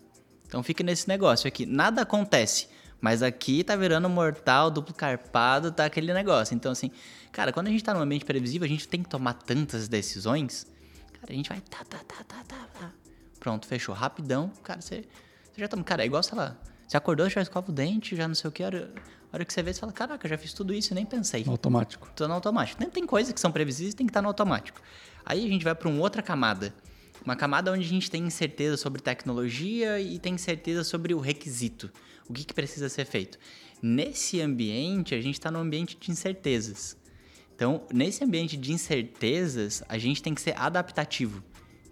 [0.46, 1.66] Então fica nesse negócio aqui.
[1.66, 2.68] Nada acontece,
[3.01, 6.55] mas aqui tá virando mortal, duplo carpado, tá aquele negócio.
[6.55, 6.90] Então, assim,
[7.31, 10.66] cara, quando a gente tá num ambiente previsível, a gente tem que tomar tantas decisões.
[11.20, 11.61] Cara, a gente vai.
[11.61, 12.90] Tá, tá, tá, tá, tá, tá.
[13.38, 13.94] Pronto, fechou.
[13.94, 14.51] Rapidão.
[14.62, 15.05] Cara, você,
[15.53, 15.85] você já toma.
[15.85, 16.57] Cara, é igual, sei lá.
[16.87, 18.62] Você acordou, já escova o dente, já não sei o que.
[18.62, 18.68] A
[19.33, 21.44] hora que você vê, você fala, caraca, já fiz tudo isso e nem pensei.
[21.44, 22.11] No automático.
[22.14, 22.79] Tô no automático.
[22.79, 24.81] Tem, tem coisas que são previsíveis e tem que estar no automático.
[25.25, 26.75] Aí a gente vai para uma outra camada.
[27.25, 31.91] Uma camada onde a gente tem incerteza sobre tecnologia e tem certeza sobre o requisito.
[32.29, 33.39] O que, que precisa ser feito.
[33.81, 36.97] Nesse ambiente, a gente está num ambiente de incertezas.
[37.55, 41.43] Então, nesse ambiente de incertezas, a gente tem que ser adaptativo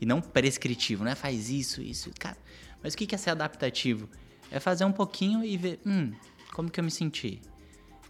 [0.00, 1.14] e não prescritivo, né?
[1.14, 2.10] Faz isso, isso.
[2.18, 2.36] Cara,
[2.82, 4.08] mas o que é ser adaptativo?
[4.50, 6.12] É fazer um pouquinho e ver, hum,
[6.52, 7.40] como que eu me senti?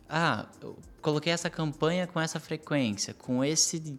[0.09, 3.99] Ah, eu coloquei essa campanha com essa frequência, com esse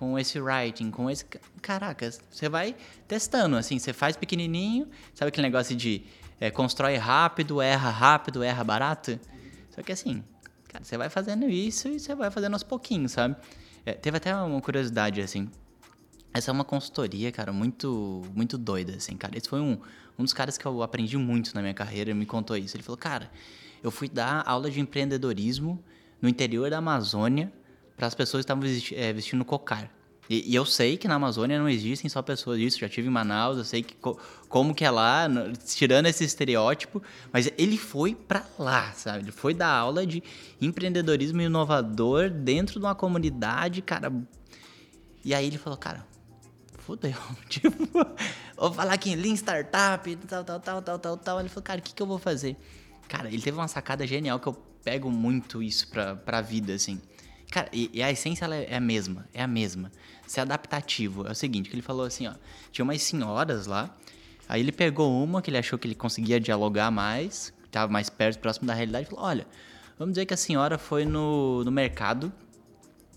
[0.00, 1.26] com esse writing, com esse
[1.60, 2.74] caraca, você vai
[3.06, 6.02] testando assim, você faz pequenininho, sabe aquele negócio de
[6.40, 9.20] é, constrói rápido, erra rápido, erra barato?
[9.68, 10.24] Só que assim,
[10.68, 13.36] cara, você vai fazendo isso e você vai fazendo aos pouquinhos, sabe?
[13.84, 15.50] É, teve até uma curiosidade assim.
[16.32, 19.36] Essa é uma consultoria, cara, muito muito doida assim, cara.
[19.36, 19.78] Esse foi um,
[20.18, 22.74] um dos caras que eu aprendi muito na minha carreira, me contou isso.
[22.74, 23.30] Ele falou: "Cara,
[23.82, 25.84] eu fui dar aula de empreendedorismo
[26.22, 27.52] no interior da Amazônia
[28.00, 28.64] para as pessoas que estavam
[28.96, 29.90] é, vestindo cocar.
[30.26, 33.10] E, e, eu sei que na Amazônia não existem só pessoas disso, já tive em
[33.10, 33.94] Manaus, eu sei que
[34.48, 35.28] como que é lá,
[35.66, 39.24] tirando esse estereótipo, mas ele foi para lá, sabe?
[39.24, 40.22] Ele foi dar aula de
[40.62, 44.10] empreendedorismo inovador dentro de uma comunidade, cara.
[45.22, 46.06] E aí ele falou, cara,
[46.78, 47.12] fudeu,
[47.50, 47.86] tipo,
[48.56, 51.40] vou falar aqui em Lean Startup, tal, tal, tal, tal, tal, tal.
[51.40, 52.56] Ele falou, cara, o que, que eu vou fazer?
[53.08, 56.98] Cara, ele teve uma sacada genial que eu pego muito isso pra, pra vida, assim.
[57.50, 59.90] Cara, e, e a essência é, é a mesma, é a mesma.
[60.26, 61.26] Ser adaptativo.
[61.26, 62.34] É o seguinte, que ele falou assim, ó.
[62.70, 63.94] Tinha umas senhoras lá,
[64.48, 68.38] aí ele pegou uma que ele achou que ele conseguia dialogar mais, estava mais perto,
[68.38, 69.46] próximo da realidade, falou, olha,
[69.98, 72.32] vamos dizer que a senhora foi no, no mercado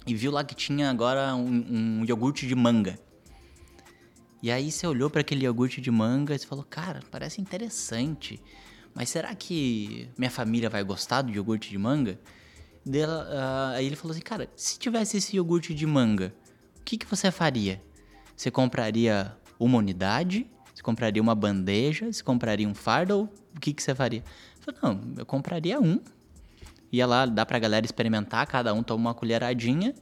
[0.06, 2.98] e viu lá que tinha agora um, um iogurte de manga.
[4.41, 8.41] E aí você olhou para aquele iogurte de manga e falou, cara, parece interessante
[8.93, 12.19] mas será que minha família vai gostar do iogurte de manga?
[12.86, 16.34] Dela, uh, aí ele falou assim, cara, se tivesse esse iogurte de manga,
[16.80, 17.82] o que, que você faria?
[18.36, 20.46] Você compraria uma unidade?
[20.74, 22.12] Você compraria uma bandeja?
[22.12, 23.30] Você compraria um fardo?
[23.56, 24.24] O que, que você faria?
[24.67, 26.00] Eu falei, não, eu compraria um.
[26.91, 29.96] Ia lá, dá pra galera experimentar, cada um toma uma colheradinha.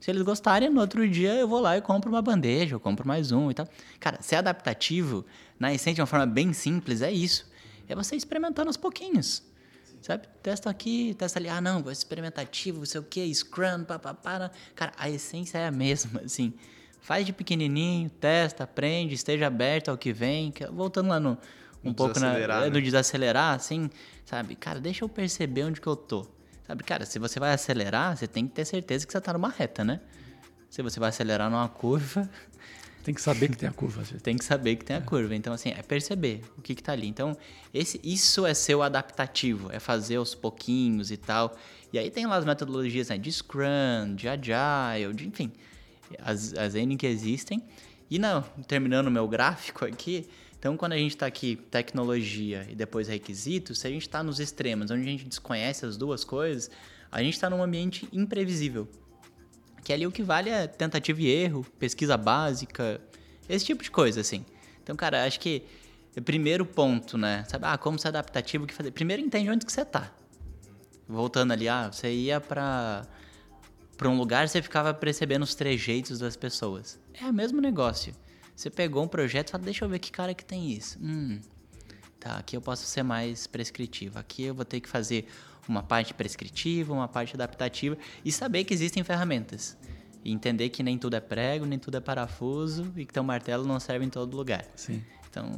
[0.00, 3.06] Se eles gostarem, no outro dia eu vou lá e compro uma bandeja, eu compro
[3.06, 3.68] mais um e tal.
[3.98, 5.26] Cara, ser adaptativo,
[5.58, 7.50] na essência, de uma forma bem simples, é isso.
[7.88, 9.42] É você experimentando aos pouquinhos.
[10.00, 10.26] Sabe?
[10.42, 11.48] Testa aqui, testa ali.
[11.48, 14.50] Ah, não, vou experimentativo, sei o que, Scrum, papapá.
[14.74, 16.54] Cara, a essência é a mesma, assim.
[17.00, 20.52] Faz de pequenininho, testa, aprende, esteja aberto ao que vem.
[20.70, 21.38] Voltando lá no,
[21.84, 22.70] um pouco na, né?
[22.70, 23.90] no desacelerar, assim,
[24.24, 24.54] sabe?
[24.54, 26.26] Cara, deixa eu perceber onde que eu tô.
[26.66, 29.48] Sabe, cara, se você vai acelerar, você tem que ter certeza que você tá numa
[29.48, 30.00] reta, né?
[30.68, 32.30] Se você vai acelerar numa curva,
[33.02, 34.02] tem que saber que tem a curva.
[34.22, 35.34] Tem que saber que tem a curva.
[35.34, 37.06] Então, assim, é perceber o que, está ali.
[37.06, 37.36] Então,
[37.72, 41.56] esse, isso é ser o adaptativo, é fazer aos pouquinhos e tal.
[41.92, 45.50] E aí tem lá as metodologias né, de Scrum, de Agile, de, enfim,
[46.18, 47.62] as, as N que existem.
[48.10, 52.74] E não, terminando o meu gráfico aqui, então quando a gente está aqui, tecnologia e
[52.74, 56.70] depois requisitos, se a gente está nos extremos, onde a gente desconhece as duas coisas,
[57.10, 58.88] a gente está num ambiente imprevisível.
[59.90, 63.00] Que ali o que vale é tentativa e erro, pesquisa básica,
[63.48, 64.46] esse tipo de coisa, assim.
[64.80, 65.64] Então, cara, acho que
[66.16, 67.44] o primeiro ponto, né?
[67.48, 68.92] Sabe, ah, como ser adaptativo, o que fazer?
[68.92, 70.12] Primeiro entende onde que você tá.
[71.08, 73.04] Voltando ali, ah, você ia para
[73.96, 76.96] para um lugar, você ficava percebendo os trejeitos das pessoas.
[77.20, 78.14] É o mesmo negócio.
[78.54, 81.00] Você pegou um projeto e fala, deixa eu ver que cara que tem isso.
[81.02, 81.40] Hum,
[82.20, 84.20] tá, aqui eu posso ser mais prescritivo.
[84.20, 85.26] Aqui eu vou ter que fazer
[85.68, 89.76] uma parte prescritiva, uma parte adaptativa e saber que existem ferramentas.
[90.24, 93.66] E entender que nem tudo é prego, nem tudo é parafuso e que teu martelo
[93.66, 94.66] não serve em todo lugar.
[94.76, 95.02] Sim.
[95.30, 95.50] Então,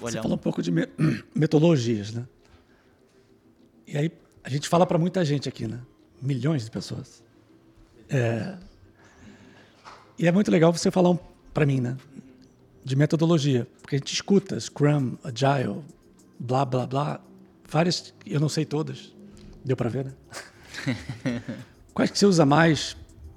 [0.00, 0.22] Você um...
[0.22, 0.88] falou um pouco de me
[1.34, 2.26] metodologias, né?
[3.86, 4.10] E aí
[4.42, 5.80] a gente fala para muita gente aqui, né?
[6.20, 7.22] Milhões de pessoas.
[8.08, 8.56] É...
[10.18, 11.18] E é muito legal você falar um,
[11.52, 11.96] para mim, né?
[12.82, 15.82] De metodologia, porque a gente escuta Scrum, Agile,
[16.38, 17.20] blá blá blá,
[17.68, 19.14] várias, eu não sei todas.
[19.64, 20.12] Deu para ver, né?
[21.92, 22.96] Quais que você usa mais?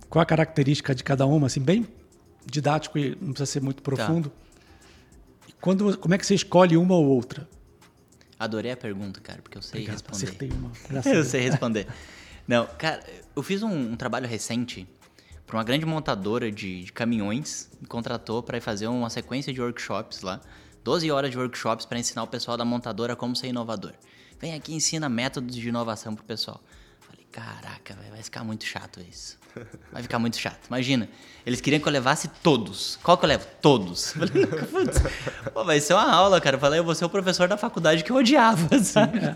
[0.10, 1.88] Qual a característica de cada uma, assim, bem
[2.46, 3.84] didático e não precisa ser muito tá.
[3.84, 4.30] profundo.
[4.30, 5.54] Tá.
[5.62, 7.48] Quando, como é que você escolhe uma ou outra?
[8.38, 10.26] Adorei a pergunta, cara, porque eu sei Obrigado, responder.
[10.26, 10.72] Acertei uma.
[11.14, 11.88] eu sei responder.
[12.48, 13.04] Não, cara,
[13.36, 14.88] eu fiz um, um trabalho recente
[15.46, 20.22] para uma grande montadora de, de caminhões, me contratou para fazer uma sequência de workshops
[20.22, 20.40] lá,
[20.84, 23.94] 12 horas de workshops para ensinar o pessoal da montadora como ser inovador.
[24.40, 26.62] Vem aqui e ensina métodos de inovação pro pessoal.
[27.00, 29.38] Falei, caraca, vai ficar muito chato isso.
[29.92, 30.68] Vai ficar muito chato.
[30.68, 31.10] Imagina,
[31.44, 33.00] eles queriam que eu levasse todos.
[33.02, 33.48] Qual que eu levo?
[33.60, 34.12] Todos.
[34.14, 34.46] Falei,
[35.52, 36.56] Pô, vai ser uma aula, cara.
[36.56, 39.18] Eu falei, eu vou ser o professor da faculdade que eu odiava, sabe?
[39.18, 39.36] É.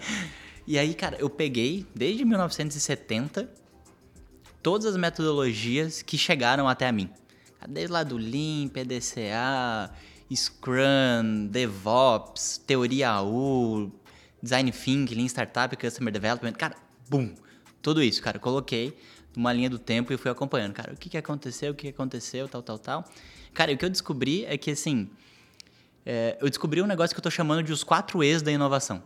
[0.67, 3.49] E aí, cara, eu peguei, desde 1970,
[4.61, 7.09] todas as metodologias que chegaram até a mim.
[7.67, 9.91] Desde lá do Lean, PDCA,
[10.33, 13.91] Scrum, DevOps, Teoria AU,
[14.43, 16.51] Design Thinking, Lean Startup, Customer Development.
[16.51, 16.75] Cara,
[17.09, 17.33] bum!
[17.81, 18.37] Tudo isso, cara.
[18.37, 18.97] coloquei
[19.35, 20.73] numa linha do tempo e fui acompanhando.
[20.73, 23.09] Cara, o que, que aconteceu, o que, aconteceu, tal, tal, tal.
[23.53, 25.09] Cara, e o que eu descobri é que, assim,
[26.05, 29.01] é, eu descobri um negócio que eu tô chamando de os quatro E's da inovação.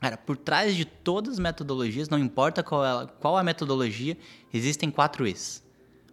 [0.00, 4.16] Cara, por trás de todas as metodologias, não importa qual, é, qual a metodologia,
[4.52, 5.62] existem quatro E's.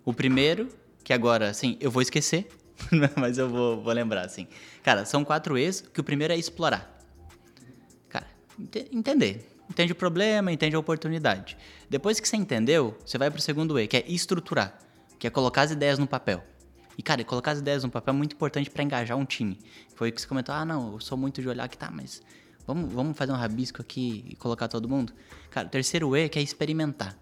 [0.06, 0.70] O primeiro,
[1.04, 2.48] que agora, assim, eu vou esquecer,
[3.18, 4.48] mas eu vou, vou lembrar, assim.
[4.82, 6.97] Cara, são quatro E's, que o primeiro é explorar.
[8.92, 9.58] Entender.
[9.70, 11.58] Entende o problema, entende a oportunidade.
[11.90, 14.78] Depois que você entendeu, você vai para o segundo E, que é estruturar,
[15.20, 16.44] que é colocar as ideias no papel.
[16.98, 19.60] E, cara, colocar as ideias no papel é muito importante para engajar um time.
[19.94, 22.24] Foi o que você comentou, ah, não, eu sou muito de olhar que tá, mas
[22.66, 25.14] vamos, vamos fazer um rabisco aqui e colocar todo mundo?
[25.52, 27.16] Cara, o terceiro E, que é experimentar.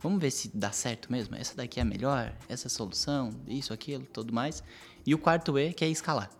[0.00, 1.34] Vamos ver se dá certo mesmo.
[1.34, 4.62] Essa daqui é a melhor, essa é solução, isso, aquilo, tudo mais.
[5.04, 6.30] E o quarto E, que é escalar.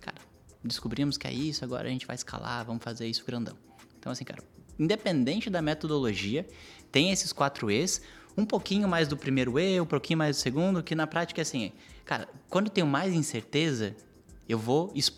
[0.00, 0.16] Cara,
[0.64, 3.65] descobrimos que é isso, agora a gente vai escalar, vamos fazer isso grandão.
[3.98, 4.42] Então, assim, cara,
[4.78, 6.46] independente da metodologia,
[6.90, 8.00] tem esses quatro E's,
[8.36, 11.42] um pouquinho mais do primeiro E, um pouquinho mais do segundo, que na prática é
[11.42, 11.72] assim,
[12.04, 13.96] cara, quando eu tenho mais incerteza,
[14.48, 15.12] eu vou, se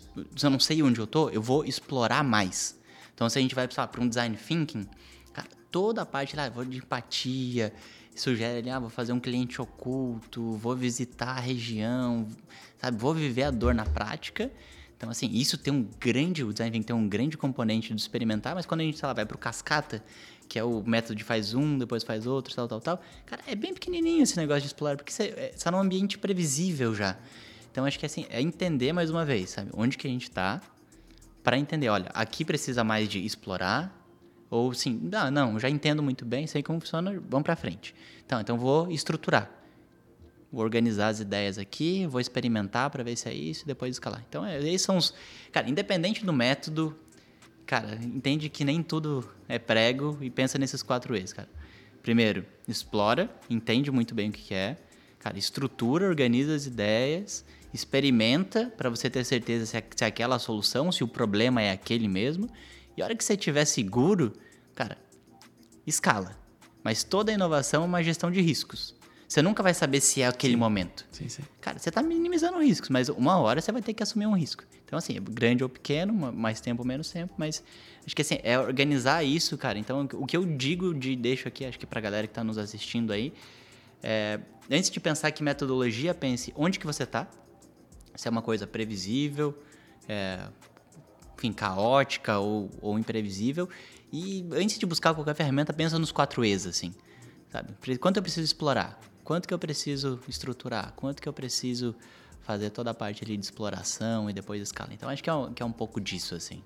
[0.45, 2.77] eu não sei onde eu tô, eu vou explorar mais.
[3.13, 4.87] Então, se a gente vai para um design thinking,
[5.33, 7.73] cara, toda a parte lá, vou de empatia,
[8.15, 12.27] sugere ali, ah, vou fazer um cliente oculto, vou visitar a região,
[12.77, 14.51] sabe, vou viver a dor na prática.
[14.99, 18.65] Então, assim, isso tem um grande, o design tem um grande componente de experimentar, mas
[18.65, 20.03] quando a gente, sei lá, vai pro cascata,
[20.45, 23.55] que é o método de faz um, depois faz outro, tal, tal, tal, cara, é
[23.55, 27.17] bem pequenininho esse negócio de explorar, porque você está num ambiente previsível já.
[27.71, 30.61] Então, acho que, assim, é entender mais uma vez, sabe, onde que a gente está,
[31.41, 33.95] para entender, olha, aqui precisa mais de explorar,
[34.49, 37.95] ou sim, ah, não, já entendo muito bem, sei como funciona, vamos para frente.
[38.25, 39.58] Então, então vou estruturar.
[40.51, 44.23] Vou organizar as ideias aqui, vou experimentar para ver se é isso e depois escalar.
[44.27, 45.13] Então, é, esses são os.
[45.51, 46.97] Cara, independente do método,
[47.67, 51.47] cara, entende que nem tudo é prego e pensa nesses quatro E's, cara.
[52.01, 54.77] Primeiro, explora, entende muito bem o que é.
[55.19, 60.39] Cara, estrutura, organiza as ideias, experimenta para você ter certeza se é, se é aquela
[60.39, 62.49] solução, se o problema é aquele mesmo.
[62.97, 64.33] E a hora que você estiver seguro,
[64.73, 64.97] cara,
[65.85, 66.35] escala.
[66.83, 68.95] Mas toda inovação é uma gestão de riscos.
[69.29, 70.59] Você nunca vai saber se é aquele sim.
[70.59, 71.05] momento.
[71.11, 71.43] Sim, sim.
[71.61, 74.63] Cara, você está minimizando riscos, mas uma hora você vai ter que assumir um risco.
[74.83, 77.63] Então, assim, é grande ou pequeno, mais tempo ou menos tempo, mas
[78.03, 79.77] acho que assim, é organizar isso, cara.
[79.77, 82.57] Então, o que eu digo de deixo aqui, acho que pra galera que está nos
[82.57, 83.31] assistindo aí,
[84.01, 87.27] é, antes de pensar que metodologia, pense onde que você está.
[88.15, 89.55] Se é uma coisa previsível,
[90.07, 90.39] é,
[91.37, 93.69] enfim, caótica ou, ou imprevisível.
[94.11, 96.95] E antes de buscar qualquer ferramenta, pensa nos quatro E's, assim.
[97.51, 97.75] Sabe?
[97.99, 98.99] Quanto eu preciso explorar?
[99.29, 101.95] Quanto que eu preciso estruturar, quanto que eu preciso
[102.41, 104.89] fazer toda a parte ali de exploração e depois escala.
[104.91, 106.63] Então acho que é um, que é um pouco disso, assim.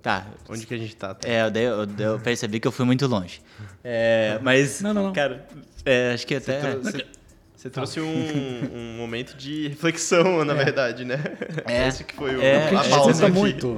[0.00, 0.26] Tá.
[0.48, 1.14] Onde que a gente tá?
[1.14, 1.28] tá?
[1.28, 3.42] É, eu, eu, eu, percebi que eu fui muito longe.
[3.84, 5.12] É, mas, não, não, não.
[5.12, 5.46] cara,
[5.84, 6.76] é, acho que até...
[6.76, 7.06] Você,
[7.54, 10.64] você trouxe um, um, momento de reflexão, na é.
[10.64, 11.16] verdade, né?
[11.66, 11.86] É.
[11.86, 13.76] Esse que foi o, é, a pausa muito.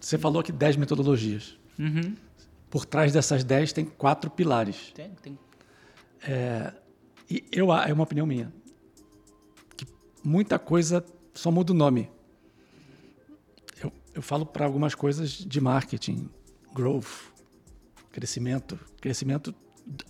[0.00, 1.58] Você falou que 10 metodologias.
[1.78, 2.14] Uhum.
[2.74, 4.90] Por trás dessas 10 tem quatro pilares.
[4.92, 5.38] Tem, tem.
[6.26, 6.72] É,
[7.30, 8.52] e eu, é uma opinião minha.
[9.76, 9.86] Que
[10.24, 12.10] muita coisa só muda o nome.
[13.80, 16.28] Eu, eu falo para algumas coisas de marketing,
[16.74, 17.32] growth,
[18.10, 18.76] crescimento.
[19.00, 19.54] Crescimento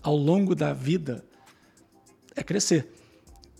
[0.03, 1.23] ao longo da vida
[2.35, 2.95] é crescer.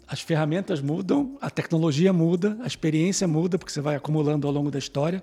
[0.09, 4.71] As ferramentas mudam, a tecnologia muda, a experiência muda, porque você vai acumulando ao longo
[4.71, 5.23] da história,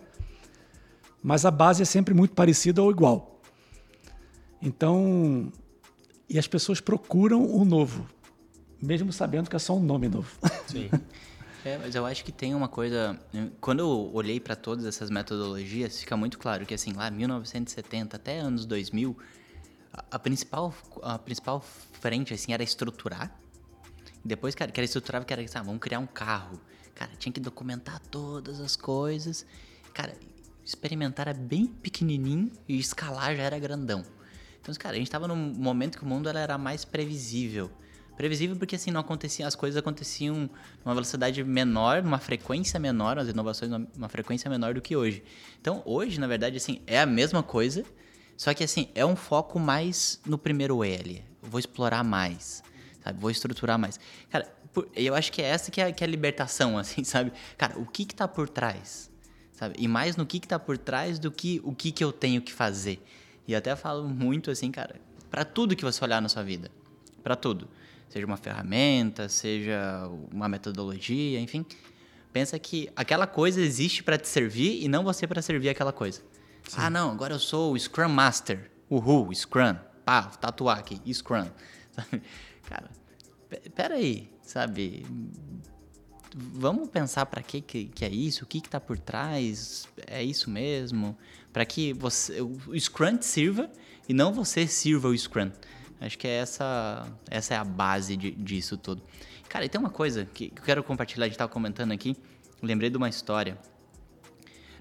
[1.24, 3.32] mas a base é sempre muito parecida ou igual.
[4.62, 5.52] Então,
[6.30, 8.08] e as pessoas procuram o novo,
[8.82, 10.38] mesmo sabendo que é só um nome novo.
[10.68, 10.90] Sim.
[11.64, 13.20] É, mas eu acho que tem uma coisa.
[13.60, 18.40] Quando eu olhei para todas essas metodologias, fica muito claro que, assim, lá 1970 até
[18.40, 19.16] anos 2000,
[19.94, 23.40] a, a principal, a principal frente, assim, era estruturar.
[24.26, 26.60] Depois, cara, que era estruturar, que era, sabe, vamos criar um carro.
[26.96, 29.46] Cara, tinha que documentar todas as coisas.
[29.94, 30.16] Cara,
[30.66, 34.04] experimentar era bem pequenininho e escalar já era grandão.
[34.62, 37.72] Então, cara, a gente tava num momento que o mundo era mais previsível.
[38.16, 40.50] Previsível porque assim não acontecia, as coisas aconteciam
[40.86, 45.24] numa velocidade menor, numa frequência menor, as inovações numa frequência menor do que hoje.
[45.60, 47.84] Então, hoje, na verdade, assim, é a mesma coisa,
[48.38, 51.24] só que assim, é um foco mais no primeiro L.
[51.42, 52.64] Vou explorar mais,
[53.04, 53.20] sabe?
[53.20, 54.00] Vou estruturar mais.
[54.30, 54.48] Cara,
[54.96, 57.32] eu acho que é essa que é, que é a libertação, assim, sabe?
[57.58, 59.10] Cara, o que que tá por trás?
[59.52, 59.76] Sabe?
[59.78, 62.42] E mais no que que tá por trás do que o que que eu tenho
[62.42, 63.02] que fazer.
[63.52, 64.96] E até falo muito assim, cara,
[65.30, 66.72] para tudo que você olhar na sua vida,
[67.22, 67.68] para tudo
[68.12, 71.66] seja uma ferramenta, seja uma metodologia, enfim.
[72.34, 76.22] Pensa que aquela coisa existe para te servir e não você para servir aquela coisa.
[76.68, 76.76] Sim.
[76.78, 78.70] Ah, não, agora eu sou o Scrum Master.
[78.90, 79.76] Uhul, Scrum.
[80.04, 81.48] Pá, tatuar aqui, Scrum.
[82.68, 82.90] Cara,
[83.74, 85.06] pera aí, sabe?
[86.36, 91.18] Vamos pensar para que, que é isso, o que está por trás, é isso mesmo?
[91.52, 93.70] Para que você, o Scrum sirva
[94.08, 95.52] e não você sirva o Scrum.
[96.00, 99.04] Acho que é essa, essa é a base de, disso tudo.
[99.48, 102.16] Cara, e tem uma coisa que, que eu quero compartilhar, a gente estava comentando aqui,
[102.62, 103.58] lembrei de uma história.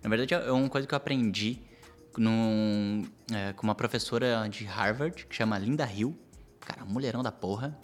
[0.03, 1.61] Na verdade, é uma coisa que eu aprendi
[2.17, 6.17] num, é, com uma professora de Harvard, que chama Linda Hill.
[6.61, 7.79] Cara, mulherão da porra.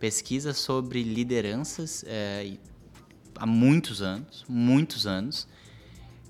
[0.00, 2.56] Pesquisa sobre lideranças é,
[3.36, 5.46] há muitos anos, muitos anos.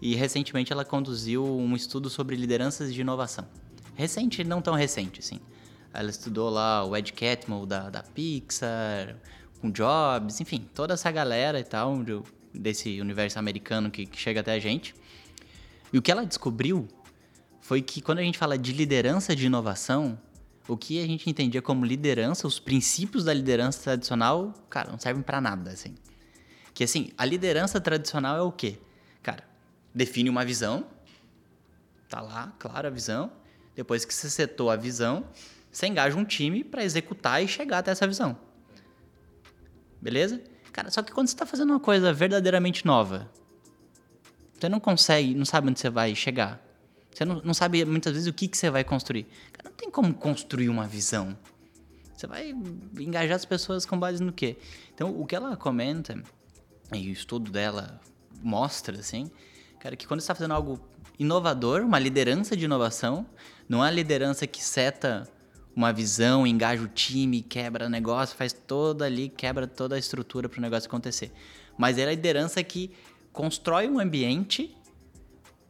[0.03, 3.47] E recentemente ela conduziu um estudo sobre lideranças de inovação.
[3.95, 5.39] Recente, não tão recente, assim.
[5.95, 9.17] Ela estudou lá o Ed Catmull da, da Pixar,
[9.61, 11.95] com Jobs, enfim, toda essa galera e tal,
[12.53, 14.93] desse universo americano que, que chega até a gente.
[15.93, 16.89] E o que ela descobriu
[17.61, 20.19] foi que quando a gente fala de liderança de inovação,
[20.67, 25.23] o que a gente entendia como liderança, os princípios da liderança tradicional, cara, não servem
[25.23, 25.95] para nada, assim.
[26.75, 28.81] Que assim, a liderança tradicional é o quê?
[29.95, 30.87] Define uma visão,
[32.09, 33.33] tá lá, claro, a visão.
[33.75, 35.25] Depois que você setou a visão,
[35.71, 38.37] você engaja um time para executar e chegar até essa visão.
[40.01, 40.43] Beleza?
[40.73, 43.31] Cara, só que quando você está fazendo uma coisa verdadeiramente nova,
[44.53, 46.63] você não consegue, não sabe onde você vai chegar.
[47.11, 49.27] Você não, não sabe muitas vezes o que, que você vai construir.
[49.53, 51.37] Cara, não tem como construir uma visão.
[52.15, 52.55] Você vai
[52.99, 54.57] engajar as pessoas com base no quê?
[54.95, 56.23] Então, o que ela comenta,
[56.93, 58.01] e o estudo dela
[58.43, 59.31] mostra, assim,
[59.83, 60.79] cara, que quando você está fazendo algo
[61.19, 63.27] inovador, uma liderança de inovação,
[63.69, 65.29] não é a liderança que seta
[65.75, 70.59] uma visão, engaja o time, quebra negócio, faz toda ali, quebra toda a estrutura para
[70.59, 71.33] o negócio acontecer.
[71.77, 72.93] Mas é a liderança que
[73.33, 74.73] constrói um ambiente,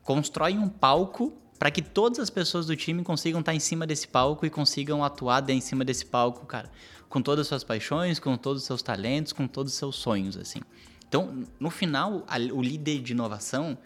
[0.03, 3.87] constrói um palco para que todas as pessoas do time consigam estar tá em cima
[3.87, 6.70] desse palco e consigam atuar em cima desse palco, cara,
[7.09, 10.37] com todas as suas paixões, com todos os seus talentos, com todos os seus sonhos,
[10.37, 10.61] assim.
[11.09, 13.77] Então, no final, a, o líder de inovação,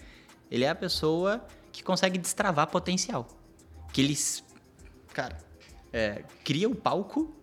[0.50, 3.26] ele é a pessoa que consegue destravar potencial.
[3.92, 4.44] Que eles,
[5.12, 5.38] cara,
[5.92, 7.35] é, cria o palco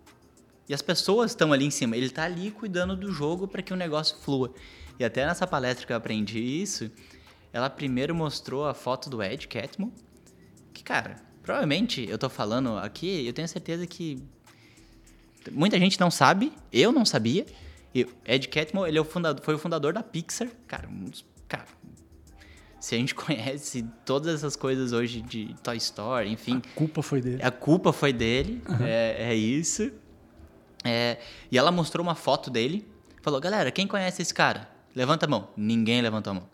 [0.68, 1.96] e as pessoas estão ali em cima.
[1.96, 4.52] Ele está ali cuidando do jogo para que o negócio flua.
[4.98, 6.90] E até nessa palestra que eu aprendi isso,
[7.52, 9.92] ela primeiro mostrou a foto do Ed Catmull,
[10.72, 14.22] que, cara, provavelmente eu tô falando aqui, eu tenho certeza que
[15.52, 17.46] muita gente não sabe, eu não sabia.
[17.94, 21.24] E Ed Catmull, ele é o fundador, foi o fundador da Pixar, cara, um dos,
[21.46, 21.66] cara,
[22.84, 26.60] se a gente conhece todas essas coisas hoje de Toy Story, enfim.
[26.72, 27.42] A culpa foi dele.
[27.42, 28.84] A culpa foi dele, uhum.
[28.84, 29.90] é, é, isso.
[30.84, 31.18] É,
[31.50, 32.86] e ela mostrou uma foto dele,
[33.22, 34.68] falou: galera, quem conhece esse cara?
[34.94, 35.48] Levanta a mão.
[35.56, 36.48] Ninguém levantou a mão.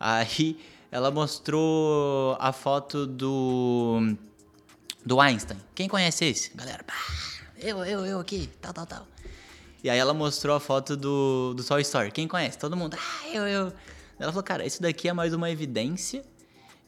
[0.00, 0.58] Aí
[0.90, 4.16] ela mostrou a foto do
[5.04, 5.60] do Einstein.
[5.76, 6.56] Quem conhece esse?
[6.56, 6.94] Galera, pá,
[7.56, 9.06] eu, eu, eu aqui, tal, tal, tal.
[9.84, 12.10] E aí ela mostrou a foto do, do Toy Story.
[12.10, 12.58] Quem conhece?
[12.58, 13.72] Todo mundo, ah, eu, eu.
[14.18, 16.24] Ela falou, cara, isso daqui é mais uma evidência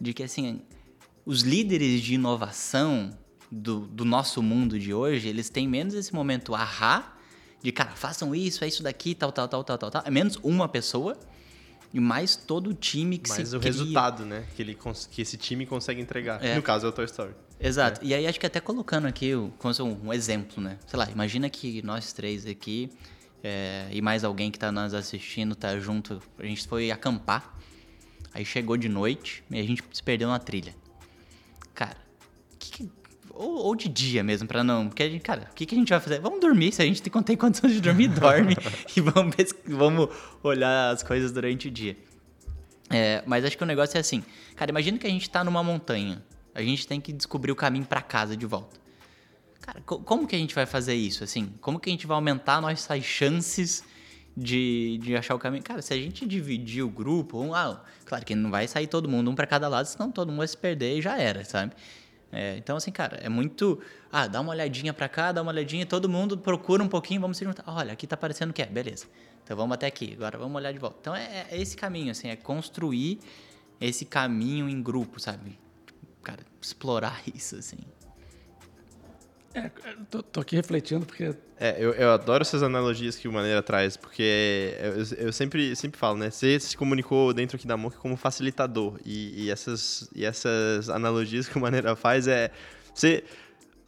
[0.01, 0.63] de que, assim,
[1.27, 3.17] os líderes de inovação
[3.51, 7.15] do, do nosso mundo de hoje, eles têm menos esse momento ahá,
[7.63, 10.03] de, cara, façam isso, é isso daqui, tal, tal, tal, tal, tal, tal.
[10.05, 11.19] É menos uma pessoa
[11.93, 13.73] e mais todo o time que mais se o cria.
[13.73, 14.45] resultado, né?
[14.55, 14.79] Que, ele,
[15.11, 16.43] que esse time consegue entregar.
[16.45, 16.55] É.
[16.55, 17.33] No caso, é o Toy Story.
[17.59, 18.01] Exato.
[18.03, 18.07] É.
[18.07, 19.75] E aí acho que até colocando aqui como
[20.05, 20.79] um exemplo, né?
[20.87, 22.91] Sei lá, imagina que nós três aqui
[23.43, 26.21] é, e mais alguém que tá nos assistindo tá junto.
[26.39, 27.55] A gente foi acampar.
[28.35, 30.75] Aí chegou de noite e a gente se perdeu na trilha.
[31.75, 31.97] Cara,
[32.59, 32.91] que que,
[33.31, 34.89] ou, ou, de dia mesmo, pra não.
[34.89, 36.21] Porque a gente, cara, o que, que a gente vai fazer?
[36.21, 36.73] Vamos dormir.
[36.73, 38.57] Se a gente tem, tem condições de dormir, dorme.
[38.97, 39.35] e vamos,
[39.67, 40.09] vamos
[40.43, 41.97] olhar as coisas durante o dia.
[42.91, 44.25] É, mas acho que o negócio é assim.
[44.57, 46.23] Cara, imagina que a gente tá numa montanha.
[46.55, 48.78] A gente tem que descobrir o caminho para casa de volta.
[49.69, 51.23] Cara, como que a gente vai fazer isso?
[51.23, 53.85] Assim, como que a gente vai aumentar nossas chances
[54.35, 55.63] de, de achar o caminho?
[55.63, 59.07] Cara, se a gente dividir o grupo, um, ah, claro que não vai sair todo
[59.07, 61.75] mundo um para cada lado, senão todo mundo vai se perder e já era, sabe?
[62.33, 63.79] É, então, assim, cara, é muito.
[64.11, 67.37] Ah, dá uma olhadinha para cá, dá uma olhadinha, todo mundo procura um pouquinho, vamos
[67.37, 67.65] se juntar.
[67.67, 69.05] Olha, aqui tá parecendo que é, beleza.
[69.45, 70.97] Então vamos até aqui, agora vamos olhar de volta.
[70.99, 73.19] Então é, é esse caminho, assim, é construir
[73.79, 75.59] esse caminho em grupo, sabe?
[76.23, 77.77] Cara, explorar isso, assim.
[79.55, 79.71] É,
[80.11, 81.35] tô, tô, aqui refletindo porque.
[81.59, 85.99] É, eu, eu adoro essas analogias que o Maneira traz, porque eu, eu, sempre, sempre
[85.99, 86.31] falo, né?
[86.31, 88.99] Você se comunicou dentro aqui da Monk como facilitador.
[89.05, 92.51] E, e, essas, e essas analogias que o Maneira faz é.
[92.95, 93.25] Você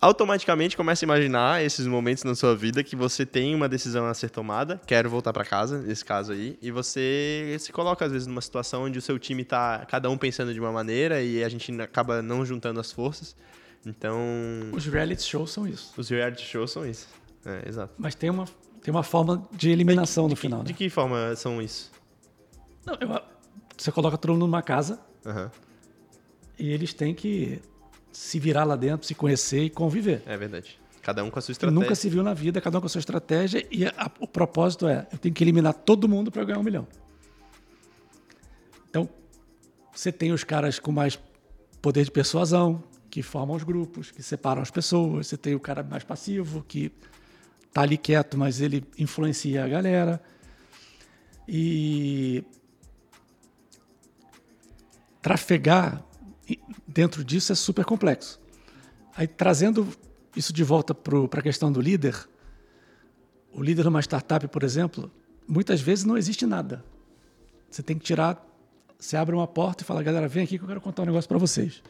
[0.00, 4.14] automaticamente começa a imaginar esses momentos na sua vida que você tem uma decisão a
[4.14, 8.26] ser tomada, quero voltar para casa, nesse caso aí, e você se coloca às vezes
[8.26, 11.48] numa situação onde o seu time tá cada um pensando de uma maneira e a
[11.48, 13.36] gente acaba não juntando as forças.
[13.84, 14.18] Então,
[14.72, 15.92] os reality shows são isso.
[15.96, 17.08] Os reality shows são isso.
[17.44, 17.94] É, exato.
[17.98, 18.46] Mas tem uma
[18.82, 20.72] tem uma forma de eliminação de, no de final, que, né?
[20.72, 21.90] De que forma são isso?
[22.84, 23.20] Não, eu,
[23.76, 25.50] você coloca todo mundo numa casa uhum.
[26.58, 27.60] e eles têm que
[28.10, 30.22] se virar lá dentro, se conhecer e conviver.
[30.26, 30.78] É verdade.
[31.02, 31.80] Cada um com a sua estratégia.
[31.80, 33.66] nunca se viu na vida, cada um com a sua estratégia.
[33.70, 36.86] E a, o propósito é: eu tenho que eliminar todo mundo para ganhar um milhão.
[38.88, 39.08] Então,
[39.92, 41.18] você tem os caras com mais
[41.80, 45.26] poder de persuasão, que formam os grupos, que separam as pessoas.
[45.26, 46.92] Você tem o cara mais passivo, que
[47.72, 50.22] tá ali quieto, mas ele influencia a galera.
[51.48, 52.44] E
[55.20, 56.02] trafegar
[56.86, 58.40] dentro disso é super complexo.
[59.16, 59.88] Aí trazendo
[60.36, 62.16] isso de volta para a questão do líder,
[63.52, 65.11] o líder de uma startup, por exemplo,
[65.46, 66.84] muitas vezes não existe nada.
[67.68, 68.40] Você tem que tirar,
[68.98, 71.28] você abre uma porta e fala, galera, vem aqui que eu quero contar um negócio
[71.28, 71.82] para vocês.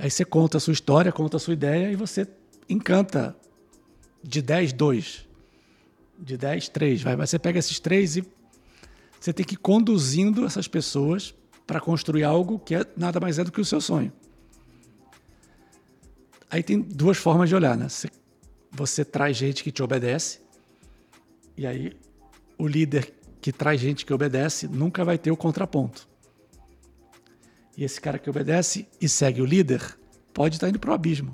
[0.00, 2.26] Aí você conta a sua história, conta a sua ideia e você
[2.70, 3.36] encanta
[4.22, 5.28] de 10, 2.
[6.18, 7.02] De 10, 3.
[7.02, 8.24] Vai, você pega esses três e
[9.20, 11.34] você tem que ir conduzindo essas pessoas
[11.66, 14.10] para construir algo que é, nada mais é do que o seu sonho.
[16.50, 17.86] Aí tem duas formas de olhar, né?
[17.86, 18.08] Você,
[18.72, 20.40] você traz gente que te obedece,
[21.58, 21.94] e aí
[22.56, 26.09] o líder que traz gente que obedece nunca vai ter o contraponto.
[27.76, 29.96] E esse cara que obedece e segue o líder
[30.32, 31.32] pode estar indo para o abismo.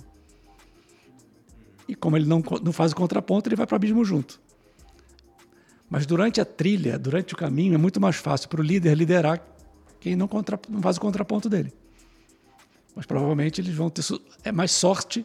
[1.88, 4.40] E como ele não, não faz o contraponto, ele vai para o abismo junto.
[5.88, 9.40] Mas durante a trilha, durante o caminho, é muito mais fácil para o líder liderar
[10.00, 11.72] quem não, contra, não faz o contraponto dele.
[12.94, 14.02] Mas provavelmente eles vão ter.
[14.42, 15.24] É mais sorte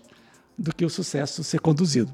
[0.58, 2.12] do que o sucesso ser conduzido.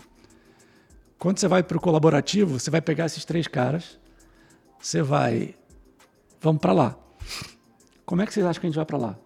[1.18, 4.00] Quando você vai para o colaborativo, você vai pegar esses três caras,
[4.80, 5.56] você vai.
[6.40, 6.98] Vamos para lá.
[8.08, 9.20] Como é que vocês acham que a gente vai para lá?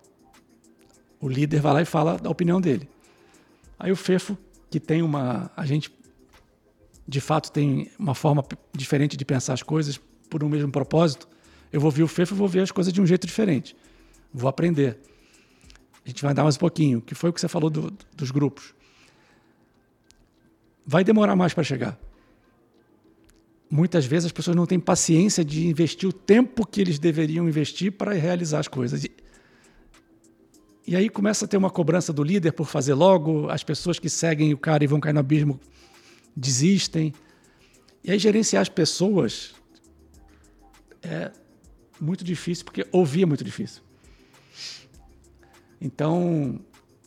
[1.21, 2.89] O líder vai lá e fala da opinião dele.
[3.79, 4.37] Aí o Fefo,
[4.69, 5.49] que tem uma.
[5.55, 5.89] A gente,
[7.07, 9.97] de fato, tem uma forma diferente de pensar as coisas
[10.29, 11.31] por um mesmo propósito
[11.71, 13.75] eu vou ver o FEF e vou ver as coisas de um jeito diferente.
[14.33, 14.99] Vou aprender.
[16.05, 18.31] A gente vai dar mais um pouquinho, que foi o que você falou do, dos
[18.31, 18.73] grupos.
[20.85, 21.97] Vai demorar mais para chegar.
[23.71, 27.89] Muitas vezes as pessoas não têm paciência de investir o tempo que eles deveriam investir
[27.89, 29.05] para realizar as coisas.
[29.05, 29.11] E,
[30.85, 34.09] e aí começa a ter uma cobrança do líder por fazer logo, as pessoas que
[34.09, 35.57] seguem o cara e vão cair no abismo
[36.35, 37.13] desistem.
[38.03, 39.53] E aí gerenciar as pessoas
[41.01, 41.31] é,
[41.97, 43.81] muito difícil, porque ouvir é muito difícil.
[45.79, 46.59] Então,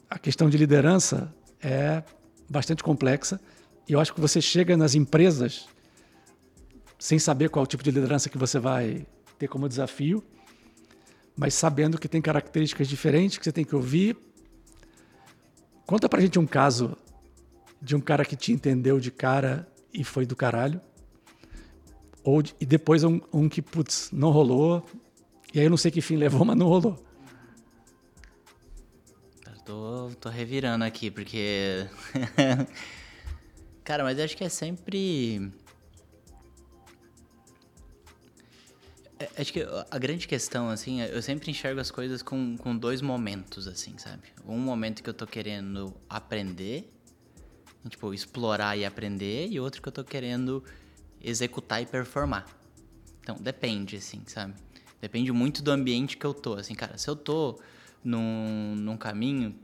[0.09, 2.03] a questão de liderança é
[2.49, 3.39] bastante complexa.
[3.87, 5.69] E eu acho que você chega nas empresas
[7.05, 9.07] sem saber qual tipo de liderança que você vai
[9.39, 10.25] ter como desafio.
[11.37, 14.17] mas sabendo que tem características diferentes que você tem que ouvir.
[15.85, 16.97] Conta pra gente um caso
[17.79, 20.81] de um cara que te entendeu de cara e foi do caralho.
[22.23, 24.83] Ou, e depois um, um que, putz, não rolou.
[25.53, 27.05] E aí eu não sei que fim levou, mas não rolou.
[29.67, 31.87] Tô, tô revirando aqui, porque.
[33.85, 35.53] Cara, mas acho que é sempre.
[39.37, 43.69] Acho que a grande questão, assim, eu sempre enxergo as coisas com, com dois momentos,
[43.69, 44.23] assim, sabe?
[44.47, 46.93] Um momento que eu tô querendo aprender,
[47.89, 50.63] tipo, explorar e aprender, e outro que eu tô querendo
[51.21, 52.47] executar e performar.
[53.21, 54.55] Então, depende, assim, sabe?
[55.01, 56.97] Depende muito do ambiente que eu tô, assim, cara.
[56.99, 57.61] Se eu tô
[58.03, 59.55] num, num caminho,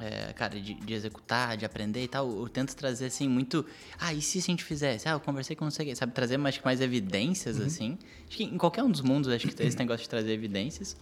[0.00, 3.64] é, cara, de, de, executar, de aprender e tal, eu tento trazer, assim, muito...
[3.98, 5.08] Ah, e se a gente fizesse?
[5.08, 6.12] Ah, eu conversei com você, sabe?
[6.12, 7.66] Trazer mais, mais evidências, uhum.
[7.66, 7.98] assim.
[8.26, 10.96] Acho que em qualquer um dos mundos, acho que tem esse negócio de trazer evidências.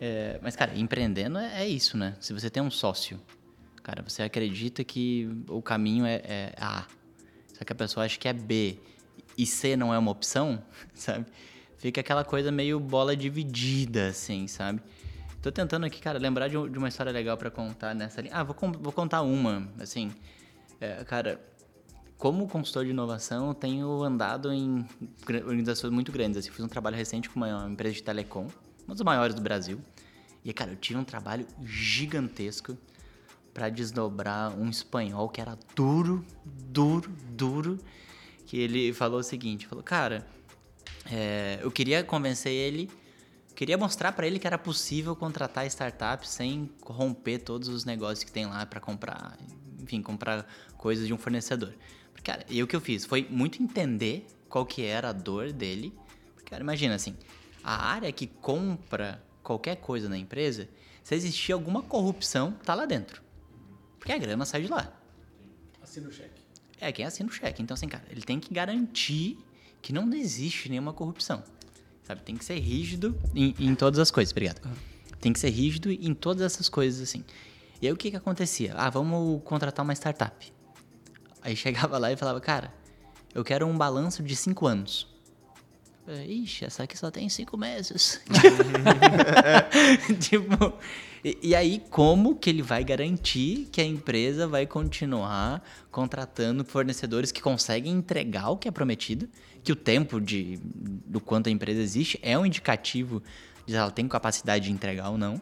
[0.00, 2.16] É, mas, cara, empreendendo é, é, isso, né?
[2.20, 3.20] Se você tem um sócio,
[3.82, 6.86] cara, você acredita que o caminho é, é A,
[7.54, 8.78] só que a pessoa acha que é B
[9.38, 10.62] e C não é uma opção,
[10.94, 11.26] sabe?
[11.78, 14.80] Fica aquela coisa meio bola dividida, assim, sabe?
[15.46, 18.34] Tô tentando aqui, cara, lembrar de, uma história legal para contar nessa linha.
[18.34, 20.10] Ah, vou, vou contar uma, assim.
[20.80, 21.40] É, cara,
[22.18, 24.84] como consultor de inovação, tenho andado em
[25.44, 26.38] organizações muito grandes.
[26.38, 28.48] Assim, fiz um trabalho recente com uma empresa de telecom,
[28.88, 29.78] uma das maiores do Brasil.
[30.44, 32.76] E, cara, eu tive um trabalho gigantesco
[33.54, 37.78] para desdobrar um espanhol que era duro, duro, duro.
[38.46, 40.26] Que ele falou o seguinte: falou, cara,
[41.08, 42.90] é, eu queria convencer ele
[43.56, 48.30] queria mostrar para ele que era possível contratar startups sem romper todos os negócios que
[48.30, 49.36] tem lá para comprar,
[49.80, 50.46] enfim, comprar
[50.76, 51.74] coisas de um fornecedor.
[52.12, 55.52] Porque, cara, e o que eu fiz foi muito entender qual que era a dor
[55.52, 55.92] dele.
[56.34, 57.16] Porque, cara, imagina assim,
[57.64, 60.68] a área que compra qualquer coisa na empresa,
[61.02, 63.22] se existir alguma corrupção, tá lá dentro.
[63.98, 64.92] Porque a grana sai de lá.
[65.82, 66.42] Assina o cheque.
[66.78, 67.62] É, quem assina o cheque.
[67.62, 69.38] Então, assim, cara, ele tem que garantir
[69.80, 71.42] que não existe nenhuma corrupção.
[72.06, 72.20] Sabe?
[72.20, 74.30] Tem que ser rígido em, em todas as coisas.
[74.30, 74.60] Obrigado.
[75.20, 77.24] Tem que ser rígido em todas essas coisas, assim.
[77.82, 78.74] E aí o que que acontecia?
[78.76, 80.52] Ah, vamos contratar uma startup.
[81.42, 82.72] Aí chegava lá e falava, cara,
[83.34, 85.08] eu quero um balanço de cinco anos.
[86.08, 88.20] Ixi, essa aqui só tem cinco meses.
[90.20, 90.72] tipo,
[91.24, 97.32] e, e, aí como que ele vai garantir que a empresa vai continuar contratando fornecedores
[97.32, 99.28] que conseguem entregar o que é prometido
[99.66, 103.20] que o tempo de, do quanto a empresa existe é um indicativo
[103.66, 105.40] de se ela tem capacidade de entregar ou não.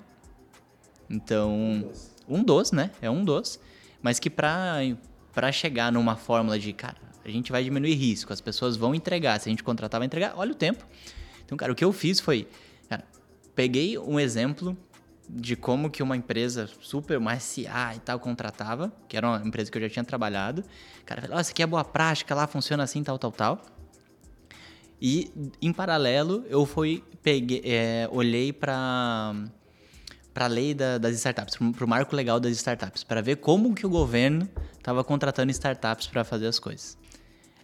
[1.11, 1.93] Então,
[2.27, 2.91] um dos, né?
[3.03, 3.61] É um dos.
[4.01, 8.79] Mas que para chegar numa fórmula de, cara, a gente vai diminuir risco, as pessoas
[8.79, 10.87] vão entregar, se a gente contratar, vai entregar, olha o tempo.
[11.45, 12.49] Então, cara, o que eu fiz foi,
[12.89, 13.05] cara,
[13.55, 14.75] peguei um exemplo
[15.29, 19.71] de como que uma empresa super, uma SA e tal, contratava, que era uma empresa
[19.71, 20.65] que eu já tinha trabalhado.
[21.05, 23.74] Cara, falei, oh, isso aqui é boa prática, lá funciona assim, tal, tal, tal.
[25.07, 25.31] E,
[25.61, 29.35] em paralelo, eu fui, peguei, é, olhei para
[30.33, 33.75] para a lei da, das startups, para o marco legal das startups, para ver como
[33.75, 34.49] que o governo
[34.79, 36.97] estava contratando startups para fazer as coisas.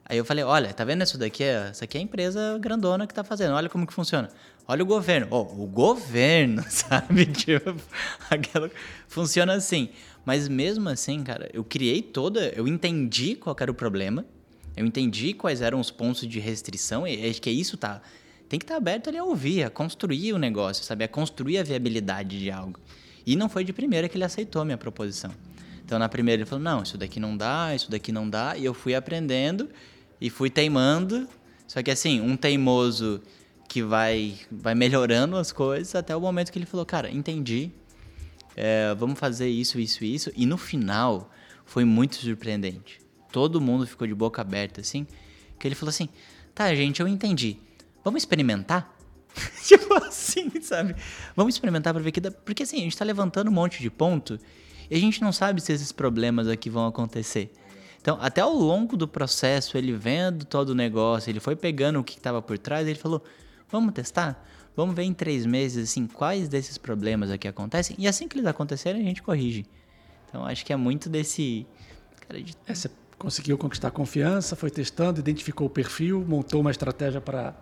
[0.05, 1.43] Aí eu falei, olha, tá vendo isso daqui?
[1.43, 4.28] Essa aqui é a empresa grandona que está fazendo, olha como que funciona.
[4.68, 5.26] Olha o governo.
[5.30, 7.24] Oh, o governo, sabe?
[7.24, 7.74] Tipo,
[8.28, 8.70] aquela...
[9.09, 9.88] Funciona assim.
[10.26, 12.51] Mas mesmo assim, cara, eu criei toda...
[12.51, 14.26] Eu entendi qual era o problema
[14.81, 18.01] eu entendi quais eram os pontos de restrição e acho que é isso tá.
[18.49, 21.05] Tem que estar tá aberto ali a ouvir, a construir o negócio, sabe?
[21.05, 22.81] A construir a viabilidade de algo.
[23.26, 25.33] E não foi de primeira que ele aceitou a minha proposição.
[25.85, 28.57] Então, na primeira, ele falou: não, isso daqui não dá, isso daqui não dá.
[28.57, 29.68] E eu fui aprendendo
[30.18, 31.28] e fui teimando.
[31.68, 33.20] Só que, assim, um teimoso
[33.68, 37.70] que vai, vai melhorando as coisas até o momento que ele falou: cara, entendi,
[38.57, 40.33] é, vamos fazer isso, isso, isso.
[40.35, 41.31] E no final,
[41.66, 43.00] foi muito surpreendente
[43.33, 45.07] todo mundo ficou de boca aberta, assim.
[45.59, 46.09] Que ele falou assim:
[46.55, 47.57] tá, gente, eu entendi.
[48.05, 48.97] Vamos experimentar?
[49.64, 50.95] tipo assim, sabe?
[51.37, 52.31] Vamos experimentar pra ver que dá.
[52.31, 54.39] Porque assim, a gente tá levantando um monte de ponto
[54.91, 57.53] e a gente não sabe se esses problemas aqui vão acontecer.
[58.01, 62.05] Então, até ao longo do processo, ele vendo todo o negócio, ele foi pegando o
[62.05, 63.22] que estava por trás, ele falou:
[63.68, 64.47] vamos testar?
[64.74, 67.97] Vamos ver em três meses, assim, quais desses problemas aqui acontecem.
[67.99, 69.66] E assim que eles acontecerem, a gente corrige.
[70.28, 71.66] Então, acho que é muito desse.
[72.26, 72.55] Cara, de...
[72.66, 72.72] é,
[73.21, 77.55] conseguiu conquistar confiança, foi testando, identificou o perfil, montou uma estratégia para.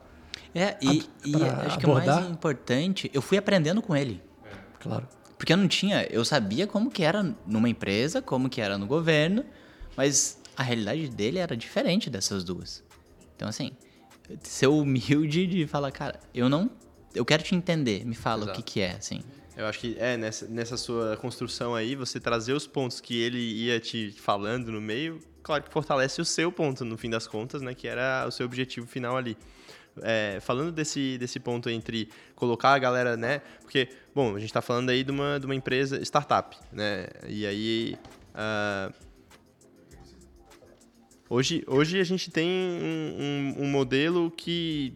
[0.55, 1.35] É, e, e
[1.67, 4.23] acho que o mais importante, eu fui aprendendo com ele.
[4.79, 5.07] Claro.
[5.37, 8.87] Porque eu não tinha, eu sabia como que era numa empresa, como que era no
[8.87, 9.45] governo,
[9.97, 12.85] mas a realidade dele era diferente dessas duas.
[13.35, 13.73] Então, assim,
[14.43, 16.71] ser humilde de falar, cara, eu não.
[17.15, 18.07] eu quero te entender.
[18.07, 18.61] Me fala Exato.
[18.61, 19.23] o que, que é, assim.
[19.57, 23.39] Eu acho que é nessa, nessa sua construção aí, você trazer os pontos que ele
[23.39, 27.63] ia te falando no meio, claro que fortalece o seu ponto, no fim das contas,
[27.63, 27.75] né?
[27.75, 29.35] Que era o seu objetivo final ali.
[30.03, 33.41] É, falando desse, desse ponto entre colocar a galera, né?
[33.63, 37.07] Porque, bom, a gente está falando aí de uma, de uma empresa startup, né?
[37.27, 37.97] E aí.
[38.35, 38.93] Uh,
[41.31, 44.95] hoje, hoje a gente tem um, um, um modelo que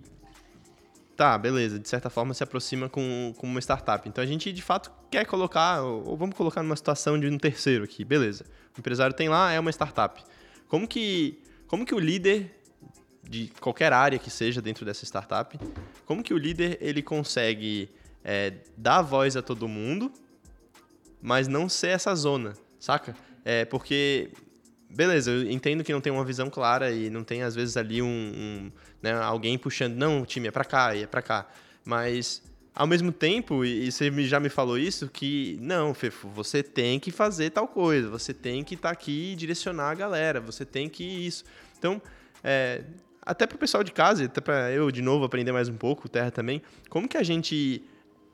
[1.16, 4.07] tá, beleza, de certa forma se aproxima com, com uma startup.
[4.07, 7.84] Então a gente de fato quer colocar, ou vamos colocar numa situação de um terceiro
[7.84, 8.44] aqui, beleza.
[8.76, 10.22] O empresário tem lá, é uma startup.
[10.72, 12.50] Como que, como que o líder
[13.22, 15.60] de qualquer área que seja dentro dessa startup,
[16.06, 17.90] como que o líder ele consegue
[18.24, 20.10] é, dar voz a todo mundo,
[21.20, 23.14] mas não ser essa zona, saca?
[23.44, 24.30] É porque
[24.88, 28.00] beleza, eu entendo que não tem uma visão clara e não tem às vezes ali
[28.00, 31.50] um, um né, alguém puxando, não, o time é para cá e é para cá,
[31.84, 32.42] mas
[32.74, 37.10] ao mesmo tempo, e você já me falou isso, que não, Fefo, você tem que
[37.10, 40.88] fazer tal coisa, você tem que estar tá aqui e direcionar a galera, você tem
[40.88, 41.44] que isso.
[41.78, 42.00] Então,
[42.42, 42.82] é,
[43.20, 46.08] até para o pessoal de casa, até para eu de novo aprender mais um pouco,
[46.08, 47.84] Terra também, como que a gente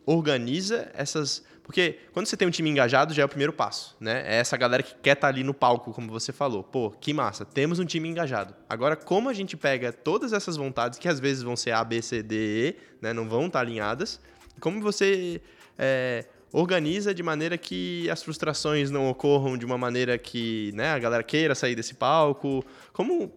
[0.06, 1.44] organiza essas.
[1.68, 4.22] Porque quando você tem um time engajado, já é o primeiro passo, né?
[4.26, 6.64] É essa galera que quer estar tá ali no palco, como você falou.
[6.64, 8.54] Pô, que massa, temos um time engajado.
[8.66, 12.00] Agora, como a gente pega todas essas vontades, que às vezes vão ser A, B,
[12.00, 13.12] C, D, E, né?
[13.12, 14.18] Não vão estar tá alinhadas,
[14.58, 15.42] como você
[15.78, 20.98] é, organiza de maneira que as frustrações não ocorram de uma maneira que né, a
[20.98, 22.64] galera queira sair desse palco?
[22.94, 23.30] Como.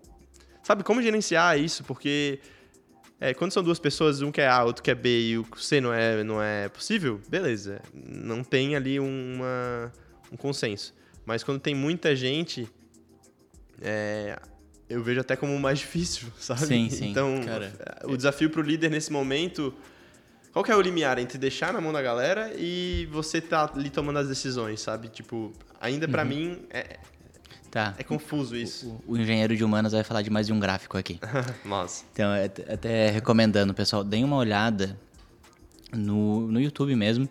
[0.64, 1.84] Sabe, como gerenciar isso?
[1.84, 2.40] Porque
[3.22, 5.94] é, quando são duas pessoas, um quer A, outro quer B e o C não
[5.94, 7.80] é, não é possível, beleza.
[7.94, 9.94] Não tem ali uma,
[10.32, 10.92] um consenso.
[11.24, 12.68] Mas quando tem muita gente,
[13.80, 14.40] é,
[14.90, 16.66] eu vejo até como mais difícil, sabe?
[16.66, 17.12] Sim, sim.
[17.12, 17.72] Então, Cara,
[18.06, 19.72] o desafio para o líder nesse momento.
[20.52, 23.90] Qual que é o limiar entre deixar na mão da galera e você tá ali
[23.92, 25.08] tomando as decisões, sabe?
[25.10, 26.28] Tipo, ainda para uhum.
[26.28, 27.00] mim é,
[27.72, 27.96] Tá.
[27.98, 29.02] É confuso isso.
[29.08, 31.18] O, o, engenheiro de humanas vai falar de mais de um gráfico aqui.
[31.64, 32.04] Nossa.
[32.12, 35.00] Então, é até recomendando, pessoal, deem uma olhada
[35.96, 37.30] no, no YouTube mesmo.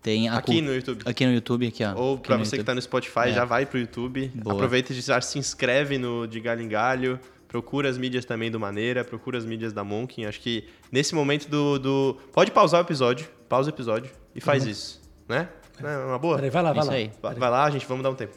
[0.00, 1.02] Tem aqui no YouTube.
[1.04, 1.94] Aqui no YouTube, aqui, ó.
[1.94, 2.58] Ou para você YouTube.
[2.60, 3.32] que tá no Spotify, é.
[3.32, 4.30] já vai pro YouTube.
[4.34, 4.54] Boa.
[4.54, 7.18] Aproveita e já se inscreve no de Galho em Galho.
[7.48, 10.24] Procura as mídias também do Maneira, procura as mídias da Monkin.
[10.24, 12.16] Acho que nesse momento do, do.
[12.32, 14.70] Pode pausar o episódio, pausa o episódio e faz uhum.
[14.70, 15.48] isso, né?
[15.82, 16.36] É uma boa?
[16.36, 17.30] Peraí, vai lá, vai isso lá.
[17.30, 18.34] Vai, vai lá, gente, vamos dar um tempo.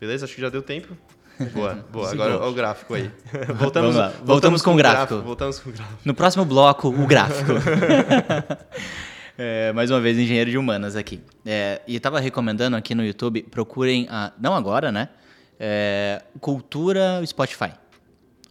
[0.00, 0.24] Beleza?
[0.24, 0.96] Acho que já deu tempo.
[1.52, 2.10] Boa, boa.
[2.10, 3.10] Agora o gráfico aí.
[3.58, 5.06] Voltamos, voltamos, voltamos, com, com o gráfico.
[5.06, 5.22] gráfico.
[5.22, 6.00] Voltamos com o gráfico.
[6.02, 7.52] No próximo bloco, o gráfico.
[9.36, 11.20] é, mais uma vez, engenheiro de humanas aqui.
[11.44, 15.10] É, e estava recomendando aqui no YouTube, procurem, a, não agora, né?
[15.60, 17.72] É, Cultura Spotify.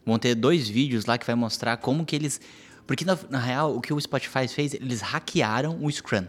[0.05, 2.39] Vão ter dois vídeos lá que vai mostrar como que eles...
[2.85, 6.25] Porque, na, na real, o que o Spotify fez, eles hackearam o Scrum.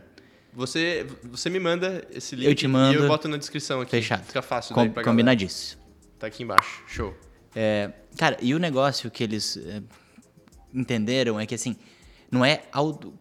[0.57, 3.91] Você, você me manda esse link eu te mando, e eu boto na descrição aqui.
[3.91, 4.25] Fechado.
[4.25, 5.83] Fica fácil Com, daí pra Combinadíssimo.
[6.19, 6.83] Tá aqui embaixo.
[6.89, 7.15] Show.
[7.55, 9.83] É, cara, e o negócio que eles é,
[10.73, 11.77] entenderam é que assim,
[12.31, 12.63] não é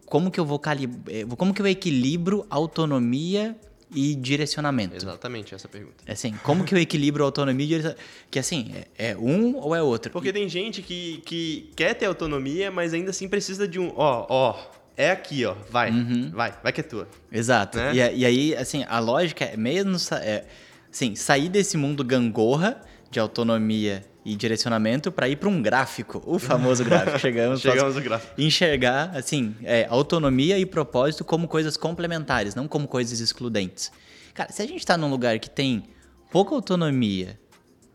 [0.06, 3.54] como que eu vou calibrar, é, como que eu equilibro autonomia
[3.94, 4.96] e direcionamento?
[4.96, 5.96] Exatamente essa pergunta.
[6.06, 8.02] É assim, como que eu equilibro autonomia e direcionamento?
[8.30, 10.10] Que assim, é, é, um ou é outro?
[10.10, 14.26] Porque tem gente que, que quer ter autonomia, mas ainda assim precisa de um, ó,
[14.26, 16.30] ó, é aqui, ó, vai, uhum.
[16.32, 17.06] vai, vai que é tua.
[17.30, 17.76] Exato.
[17.76, 17.94] Né?
[17.94, 20.44] E, e, aí, assim, a lógica é mesmo, é,
[20.90, 22.80] assim, sair desse mundo gangorra
[23.10, 27.18] de autonomia e direcionamento para ir para um gráfico, o famoso gráfico.
[27.20, 28.40] Chegamos, Chegamos no gráfico.
[28.40, 33.92] Enxergar, assim, é, autonomia e propósito como coisas complementares, não como coisas excludentes.
[34.34, 35.84] Cara, se a gente está num lugar que tem
[36.32, 37.38] pouca autonomia,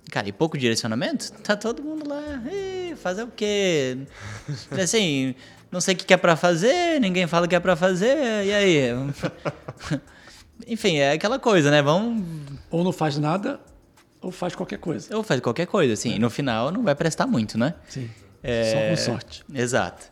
[0.09, 2.21] cara, e pouco direcionamento, tá todo mundo lá,
[2.95, 3.97] fazer o quê?
[4.81, 5.35] Assim,
[5.71, 8.53] não sei o que é para fazer, ninguém fala o que é para fazer, e
[8.53, 8.89] aí?
[10.67, 11.81] Enfim, é aquela coisa, né?
[11.81, 12.23] Vamos.
[12.69, 13.59] Ou não faz nada,
[14.21, 15.15] ou faz qualquer coisa.
[15.15, 16.11] Ou faz qualquer coisa, assim.
[16.13, 16.15] É.
[16.15, 17.73] E no final não vai prestar muito, né?
[17.89, 18.09] Sim.
[18.43, 18.71] É...
[18.71, 19.43] Só com sorte.
[19.53, 20.09] Exato.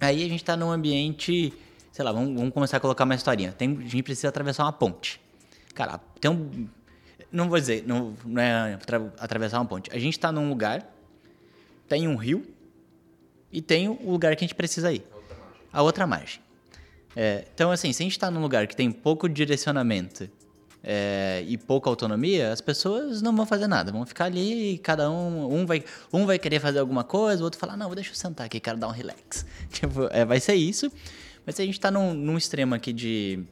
[0.00, 1.52] Aí a gente está num ambiente,
[1.90, 3.52] sei lá, vamos, vamos, começar a colocar uma historinha.
[3.52, 5.20] Tem, a gente precisa atravessar uma ponte.
[5.74, 6.68] Cara, tem um.
[7.32, 8.78] Não vou dizer, não, não é
[9.18, 9.90] atravessar uma ponte.
[9.92, 10.88] A gente está num lugar,
[11.88, 12.46] tem um rio,
[13.54, 15.04] e tem o lugar que a gente precisa ir.
[15.72, 16.40] A outra margem.
[17.14, 20.28] É, então, assim, se a gente está num lugar que tem pouco direcionamento
[20.82, 23.92] é, e pouca autonomia, as pessoas não vão fazer nada.
[23.92, 27.60] Vão ficar ali, cada um, um vai, um vai querer fazer alguma coisa, o outro
[27.60, 29.46] falar, não, deixa eu sentar aqui, quero dar um relax.
[29.70, 30.90] Tipo, é, vai ser isso.
[31.46, 33.44] Mas se a gente está num, num extremo aqui de,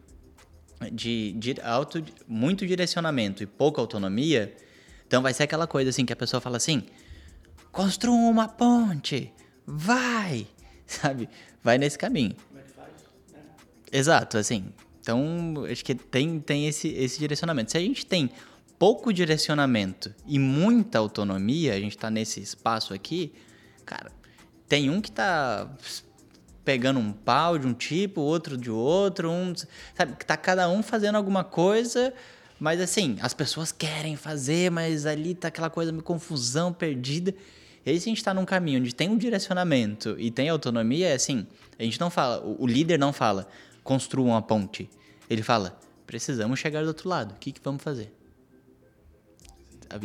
[0.93, 4.53] de, de auto, muito direcionamento e pouca autonomia,
[5.07, 6.83] então vai ser aquela coisa assim que a pessoa fala assim,
[7.71, 9.33] construa uma ponte,
[9.67, 10.47] vai,
[10.87, 11.29] sabe?
[11.63, 12.35] Vai nesse caminho.
[12.49, 12.91] Como é que faz?
[13.91, 14.73] Exato, assim.
[15.01, 17.73] Então, acho que tem, tem esse, esse direcionamento.
[17.73, 18.31] Se a gente tem
[18.79, 23.33] pouco direcionamento e muita autonomia, a gente está nesse espaço aqui,
[23.85, 24.11] cara,
[24.69, 25.71] tem um que está
[26.65, 29.53] pegando um pau de um tipo, outro de outro, um,
[29.95, 32.15] sabe, que tá cada um fazendo alguma coisa,
[32.59, 37.35] mas assim, as pessoas querem fazer, mas ali tá aquela coisa meio confusão, perdida.
[37.85, 41.09] E aí se a gente está num caminho onde tem um direcionamento e tem autonomia,
[41.09, 41.47] é assim,
[41.79, 43.49] a gente não fala, o, líder não fala,
[43.83, 44.89] construa uma ponte.
[45.29, 48.13] Ele fala, precisamos chegar do outro lado, o que, que vamos fazer?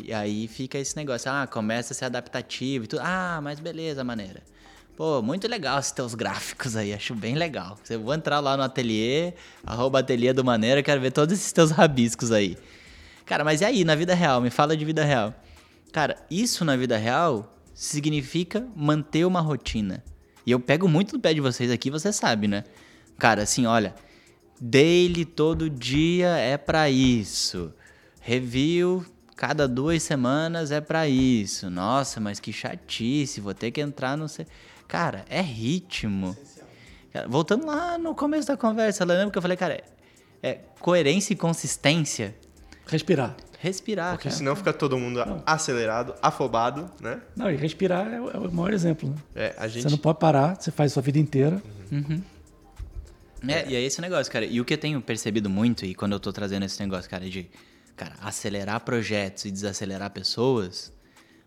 [0.04, 3.02] E aí fica esse negócio, ah, começa a ser adaptativo e tudo.
[3.02, 4.42] Ah, mas beleza, maneira.
[4.98, 7.78] Pô, muito legal esses teus gráficos aí, acho bem legal.
[7.88, 11.70] Eu vou entrar lá no ateliê, arroba ateliê do Maneira, quero ver todos esses teus
[11.70, 12.58] rabiscos aí.
[13.24, 14.42] Cara, mas e aí, na vida real?
[14.42, 15.36] Me fala de vida real.
[15.92, 20.04] Cara, isso na vida real significa manter uma rotina.
[20.44, 22.64] E eu pego muito no pé de vocês aqui, você sabe, né?
[23.20, 23.94] Cara, assim, olha,
[24.60, 27.72] daily todo dia é para isso.
[28.20, 29.06] Review
[29.36, 31.70] cada duas semanas é para isso.
[31.70, 34.26] Nossa, mas que chatice, vou ter que entrar no.
[34.88, 36.36] Cara, é ritmo.
[37.14, 39.84] Cara, voltando lá no começo da conversa, lembra que eu falei, cara, é,
[40.42, 42.36] é coerência e consistência.
[42.88, 43.38] Respirar.
[43.60, 44.38] Respirar, Porque cara.
[44.38, 45.42] senão fica todo mundo não.
[45.46, 47.22] acelerado, afobado, né?
[47.36, 49.10] Não, e respirar é o, é o maior exemplo.
[49.10, 49.16] Né?
[49.36, 49.84] É, a gente...
[49.84, 51.62] Você não pode parar, você faz a sua vida inteira.
[51.92, 52.22] Uhum.
[53.48, 54.46] É, e é esse negócio, cara.
[54.46, 57.28] E o que eu tenho percebido muito, e quando eu tô trazendo esse negócio, cara,
[57.28, 57.50] de
[57.96, 60.94] cara, acelerar projetos e desacelerar pessoas,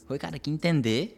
[0.06, 1.16] foi, cara, que entender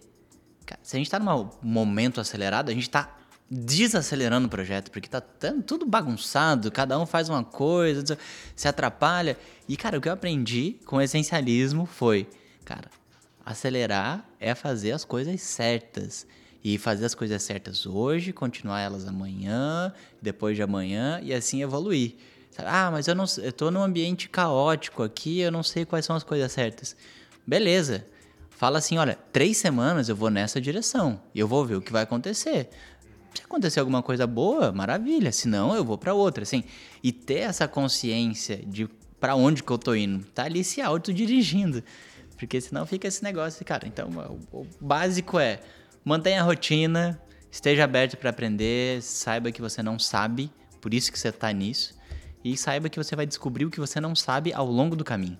[0.65, 3.17] Cara, se a gente tá num momento acelerado, a gente tá
[3.55, 5.21] desacelerando o projeto, porque tá
[5.67, 8.17] tudo bagunçado, cada um faz uma coisa,
[8.57, 9.37] se atrapalha.
[9.69, 12.27] E, cara, o que eu aprendi com o essencialismo foi,
[12.65, 12.89] cara,
[13.45, 16.27] acelerar é fazer as coisas certas.
[16.65, 19.93] E fazer as coisas certas hoje, continuar elas amanhã,
[20.23, 22.15] depois de amanhã, e assim evoluir.
[22.57, 26.15] Ah, mas eu não eu tô num ambiente caótico aqui, eu não sei quais são
[26.15, 26.97] as coisas certas.
[27.45, 28.07] Beleza
[28.63, 31.91] fala assim: olha, três semanas eu vou nessa direção e eu vou ver o que
[31.91, 32.69] vai acontecer.
[33.35, 35.33] Se acontecer alguma coisa boa, maravilha.
[35.33, 36.65] Se não, eu vou para outra, assim.
[37.03, 41.83] E ter essa consciência de para onde que eu tô indo, tá ali se autodirigindo.
[42.37, 43.87] Porque senão fica esse negócio, cara.
[43.87, 44.11] Então,
[44.51, 45.61] o, básico é
[46.05, 51.19] mantenha a rotina, esteja aberto para aprender, saiba que você não sabe, por isso que
[51.19, 51.97] você tá nisso,
[52.45, 55.39] e saiba que você vai descobrir o que você não sabe ao longo do caminho.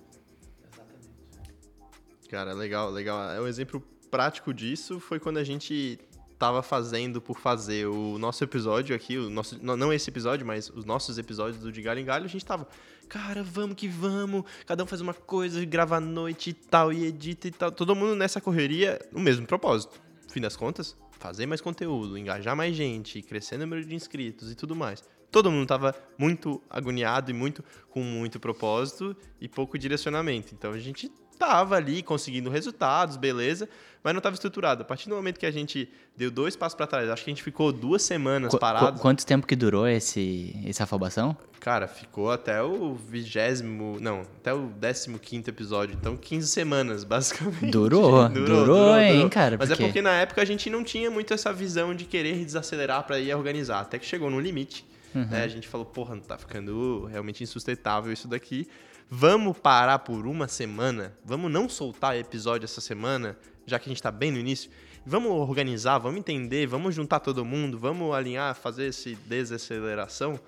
[2.29, 3.31] Cara, legal, legal.
[3.31, 5.99] É um exemplo prático disso foi quando a gente
[6.43, 10.83] tava fazendo por fazer o nosso episódio aqui, o nosso, não esse episódio, mas os
[10.83, 12.67] nossos episódios do De Galho em Galho, a gente tava,
[13.07, 17.05] cara, vamos que vamos, cada um faz uma coisa, grava à noite e tal, e
[17.05, 20.01] edita e tal, todo mundo nessa correria, o mesmo propósito.
[20.33, 24.55] Fim das contas, fazer mais conteúdo, engajar mais gente, crescer o número de inscritos e
[24.55, 25.01] tudo mais.
[25.31, 30.53] Todo mundo tava muito agoniado e muito com muito propósito e pouco direcionamento.
[30.53, 31.09] Então a gente
[31.43, 33.67] estava ali conseguindo resultados, beleza,
[34.03, 34.81] mas não estava estruturado.
[34.81, 37.33] A partir do momento que a gente deu dois passos para trás, acho que a
[37.33, 38.99] gente ficou duas semanas Qu parado.
[38.99, 41.35] Quanto tempo que durou esse, essa afobação?
[41.59, 47.71] Cara, ficou até o vigésimo, não, até o décimo quinto episódio, então 15 semanas, basicamente.
[47.71, 49.29] Durou, durou, durou, durou hein, durou.
[49.29, 49.57] cara?
[49.57, 53.03] Mas é porque na época a gente não tinha muito essa visão de querer desacelerar
[53.03, 54.85] para ir organizar, até que chegou no limite.
[55.15, 55.25] Uhum.
[55.25, 55.43] Né?
[55.43, 58.67] A gente falou, porra, não tá ficando realmente insustentável isso daqui.
[59.15, 61.15] Vamos parar por uma semana?
[61.23, 64.71] Vamos não soltar episódio essa semana, já que a gente está bem no início?
[65.05, 70.39] Vamos organizar, vamos entender, vamos juntar todo mundo, vamos alinhar, fazer essa desaceleração.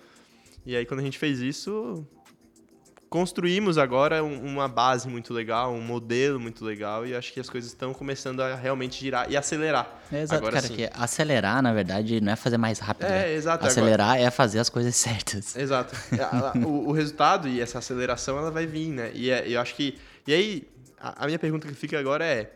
[0.66, 2.08] E aí, quando a gente fez isso,
[3.16, 7.72] construímos agora uma base muito legal, um modelo muito legal, e acho que as coisas
[7.72, 10.02] estão começando a realmente girar e acelerar.
[10.12, 10.76] É exato, agora, cara, sim.
[10.76, 13.06] que acelerar, na verdade, não é fazer mais rápido.
[13.06, 13.34] É, né?
[13.34, 13.66] exato.
[13.66, 14.22] Acelerar agora...
[14.22, 15.56] é fazer as coisas certas.
[15.56, 15.96] Exato.
[16.12, 19.12] É, o, o, resultado e essa aceleração, ela vai vir, né?
[19.14, 19.98] E é, eu acho que...
[20.28, 20.68] E aí,
[21.00, 22.52] a, a minha pergunta que fica agora é,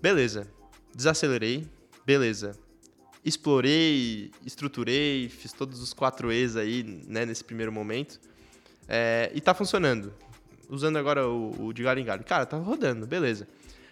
[0.00, 0.48] beleza,
[0.92, 1.64] desacelerei,
[2.04, 2.58] beleza,
[3.24, 8.18] explorei, estruturei, fiz todos os quatro E's aí, né, nesse primeiro momento,
[8.94, 10.12] é, e tá funcionando.
[10.68, 12.22] Usando agora o, o de galho em galho.
[12.22, 13.48] Cara, tá rodando, beleza.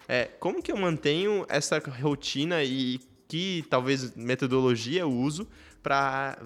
[0.06, 5.48] É, como que eu mantenho essa rotina e que talvez metodologia eu uso
[5.82, 6.36] para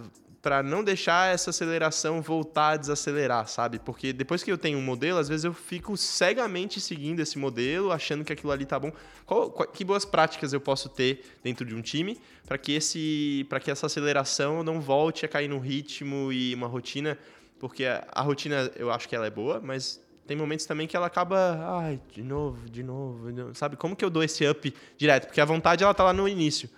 [0.45, 3.79] para não deixar essa aceleração voltar a desacelerar, sabe?
[3.79, 7.91] Porque depois que eu tenho um modelo, às vezes eu fico cegamente seguindo esse modelo,
[7.91, 8.93] achando que aquilo ali tá bom.
[9.25, 13.47] Qual, qual, que boas práticas eu posso ter dentro de um time para que esse
[13.49, 17.19] para que essa aceleração não volte a cair num ritmo e uma rotina
[17.59, 21.07] porque a, rotina eu acho que ela é boa, mas tem momentos também que ela
[21.07, 23.77] acaba, ai, de novo, de novo, de novo, sabe?
[23.77, 25.27] Como que eu dou esse up direto?
[25.27, 26.69] Porque a vontade ela tá lá no início,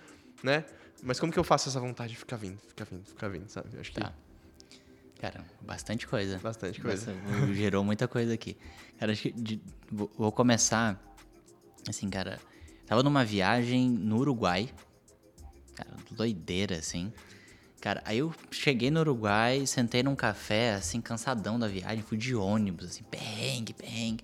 [0.43, 0.65] né?
[1.03, 3.69] Mas como que eu faço essa vontade de ficar vindo, ficar vindo, ficar vindo, sabe?
[3.73, 4.11] Eu acho que tá.
[5.19, 6.37] Cara, bastante coisa.
[6.39, 7.11] Bastante coisa.
[7.11, 8.55] Bastante, gerou muita coisa aqui.
[8.99, 9.61] Cara, acho que de,
[9.91, 11.01] vou começar.
[11.87, 12.39] Assim, cara.
[12.85, 14.69] Tava numa viagem no Uruguai.
[15.75, 17.11] Cara, doideira, assim.
[17.79, 22.35] Cara, aí eu cheguei no Uruguai, sentei num café, assim, cansadão da viagem, fui de
[22.35, 24.23] ônibus, assim, perrengue, perrengue.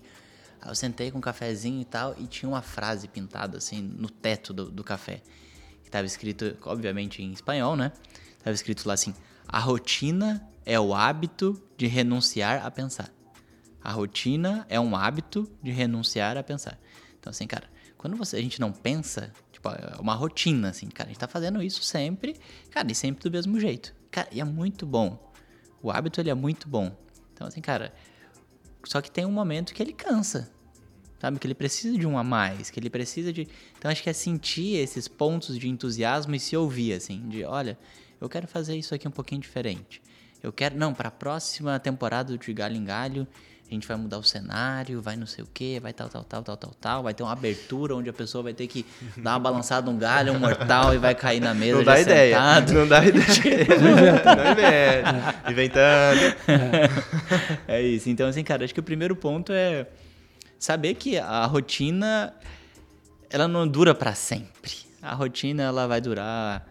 [0.60, 4.10] Aí eu sentei com um cafezinho e tal, e tinha uma frase pintada, assim, no
[4.10, 5.22] teto do, do café.
[5.84, 7.92] Que tava escrito, obviamente, em espanhol, né?
[8.42, 9.14] Tava escrito lá assim:
[9.46, 13.10] a rotina é o hábito de renunciar a pensar.
[13.82, 16.78] A rotina é um hábito de renunciar a pensar.
[17.20, 19.32] Então, assim, cara, quando você, a gente não pensa,
[19.64, 22.36] tipo, é uma rotina, assim, cara, a gente tá fazendo isso sempre,
[22.70, 23.94] cara, e sempre do mesmo jeito.
[24.10, 25.32] Cara, e é muito bom.
[25.82, 26.94] O hábito, ele é muito bom.
[27.32, 27.92] Então, assim, cara,
[28.84, 30.50] só que tem um momento que ele cansa,
[31.18, 31.38] sabe?
[31.38, 33.48] Que ele precisa de um a mais, que ele precisa de...
[33.76, 37.78] Então, acho que é sentir esses pontos de entusiasmo e se ouvir, assim, de, olha,
[38.20, 40.02] eu quero fazer isso aqui um pouquinho diferente.
[40.42, 43.26] Eu quero, não, para a próxima temporada de Galho em Galho,
[43.70, 46.42] a gente vai mudar o cenário, vai não sei o que, vai tal, tal, tal,
[46.42, 48.84] tal, tal, tal, vai ter uma abertura onde a pessoa vai ter que
[49.16, 52.36] dar uma balançada no galho, um mortal e vai cair na mesa não dá ideia,
[52.36, 52.72] sentado.
[52.74, 53.24] Não dá ideia.
[54.36, 55.50] não inventa.
[55.50, 56.36] Inventando.
[57.66, 58.08] É isso.
[58.10, 59.86] Então, assim, cara, acho que o primeiro ponto é
[60.58, 62.34] saber que a rotina,
[63.30, 64.72] ela não dura para sempre.
[65.00, 66.66] A rotina, ela vai durar,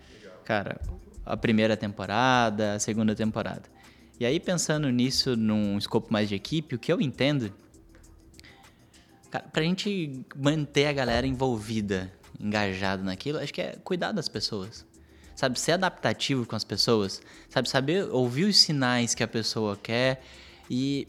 [0.45, 0.79] cara,
[1.25, 3.72] a primeira temporada, a segunda temporada.
[4.19, 7.51] E aí, pensando nisso num escopo mais de equipe, o que eu entendo,
[9.31, 14.85] cara, pra gente manter a galera envolvida, engajada naquilo, acho que é cuidar das pessoas.
[15.35, 20.23] Sabe, ser adaptativo com as pessoas, sabe, saber ouvir os sinais que a pessoa quer
[20.69, 21.07] e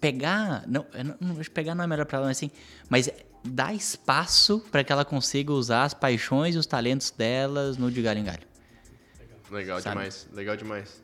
[0.00, 0.86] pegar, não,
[1.20, 2.50] não, não pegar não é melhor para ela, mas assim,
[2.88, 3.10] mas
[3.42, 8.00] dar espaço para que ela consiga usar as paixões e os talentos delas no de
[8.00, 8.46] galho em galho.
[9.50, 9.96] Legal sabe?
[9.96, 11.03] demais, legal demais.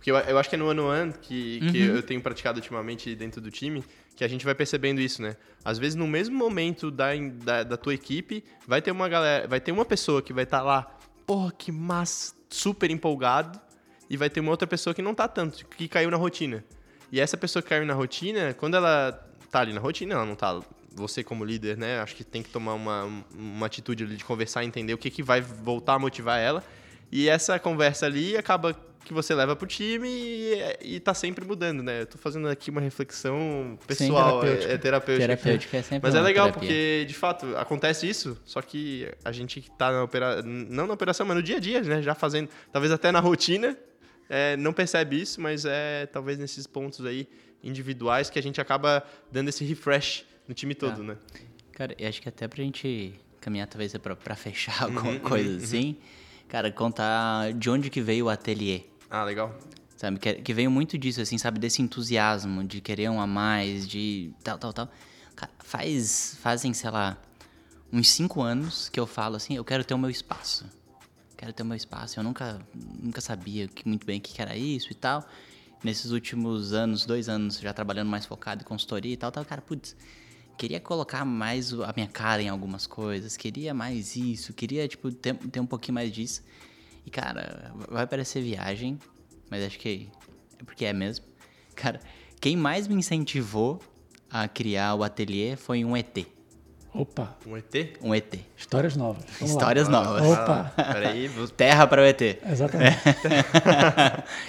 [0.00, 1.72] Porque eu, eu, acho que é no ano ano que, uhum.
[1.72, 3.84] que eu tenho praticado ultimamente dentro do time,
[4.16, 5.36] que a gente vai percebendo isso, né?
[5.62, 7.08] Às vezes no mesmo momento da,
[7.44, 10.60] da, da tua equipe, vai ter uma galera, vai ter uma pessoa que vai estar
[10.60, 13.60] tá lá, porra, que massa, super empolgado,
[14.08, 16.64] e vai ter uma outra pessoa que não tá tanto, que caiu na rotina.
[17.12, 19.12] E essa pessoa que caiu na rotina, quando ela
[19.50, 20.62] tá ali na rotina, ela não tá
[20.94, 22.00] você como líder, né?
[22.00, 25.22] Acho que tem que tomar uma, uma atitude ali de conversar, entender o que, que
[25.22, 26.64] vai voltar a motivar ela.
[27.10, 31.82] E essa conversa ali acaba que você leva pro time e, e tá sempre mudando,
[31.82, 32.02] né?
[32.02, 34.70] Eu tô fazendo aqui uma reflexão pessoal, Sim, terapêutica.
[34.70, 35.26] É, é terapêutica.
[35.26, 36.68] terapêutica é sempre Mas é legal, terapia.
[36.68, 41.26] porque, de fato, acontece isso, só que a gente tá na operação, não na operação,
[41.26, 42.02] mas no dia a dia, né?
[42.02, 43.76] Já fazendo, talvez até na rotina,
[44.28, 47.26] é, não percebe isso, mas é talvez nesses pontos aí
[47.64, 49.02] individuais que a gente acaba
[49.32, 51.04] dando esse refresh no time todo, ah.
[51.04, 51.16] né?
[51.72, 55.50] Cara, eu acho que até pra gente caminhar talvez pra, pra fechar alguma uhum, coisa
[55.50, 55.88] uhum, assim...
[55.88, 56.19] Uhum
[56.50, 58.82] Cara, contar de onde que veio o ateliê.
[59.08, 59.56] Ah, legal.
[59.96, 61.60] Sabe, que, que veio muito disso, assim, sabe?
[61.60, 64.88] Desse entusiasmo de querer um a mais, de tal, tal, tal.
[65.36, 67.16] Cara, faz, fazem, sei lá,
[67.92, 70.66] uns cinco anos que eu falo assim, eu quero ter o meu espaço.
[71.36, 72.18] Quero ter o meu espaço.
[72.18, 75.24] Eu nunca, nunca sabia que, muito bem o que era isso e tal.
[75.84, 79.62] Nesses últimos anos, dois anos, já trabalhando mais focado em consultoria e tal, tal, cara,
[79.62, 79.94] putz,
[80.60, 85.34] queria colocar mais a minha cara em algumas coisas, queria mais isso, queria, tipo, ter,
[85.34, 86.42] ter um pouquinho mais disso.
[87.06, 88.98] E, cara, vai parecer viagem,
[89.50, 90.10] mas acho que
[90.60, 91.24] é porque é mesmo.
[91.74, 91.98] Cara,
[92.38, 93.80] quem mais me incentivou
[94.30, 96.26] a criar o ateliê foi um ET.
[96.92, 97.38] Opa!
[97.46, 97.96] Um ET?
[98.02, 98.34] Um ET.
[98.54, 99.24] Histórias novas.
[99.38, 100.04] Vamos Histórias lá.
[100.04, 100.22] novas.
[100.26, 100.72] Opa!
[100.76, 101.26] Ah, peraí.
[101.28, 101.48] Vou...
[101.48, 102.20] Terra para o ET.
[102.20, 102.98] Exatamente.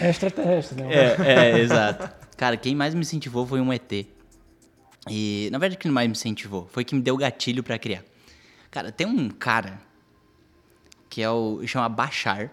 [0.02, 0.10] É.
[0.10, 0.94] extraterrestre, né?
[0.94, 2.10] É, é, exato.
[2.36, 4.21] Cara, quem mais me incentivou foi um ET.
[5.10, 8.04] E, na verdade, que mais me incentivou foi que me deu gatilho para criar.
[8.70, 9.82] Cara, tem um cara
[11.10, 12.52] que é o chama Bachar.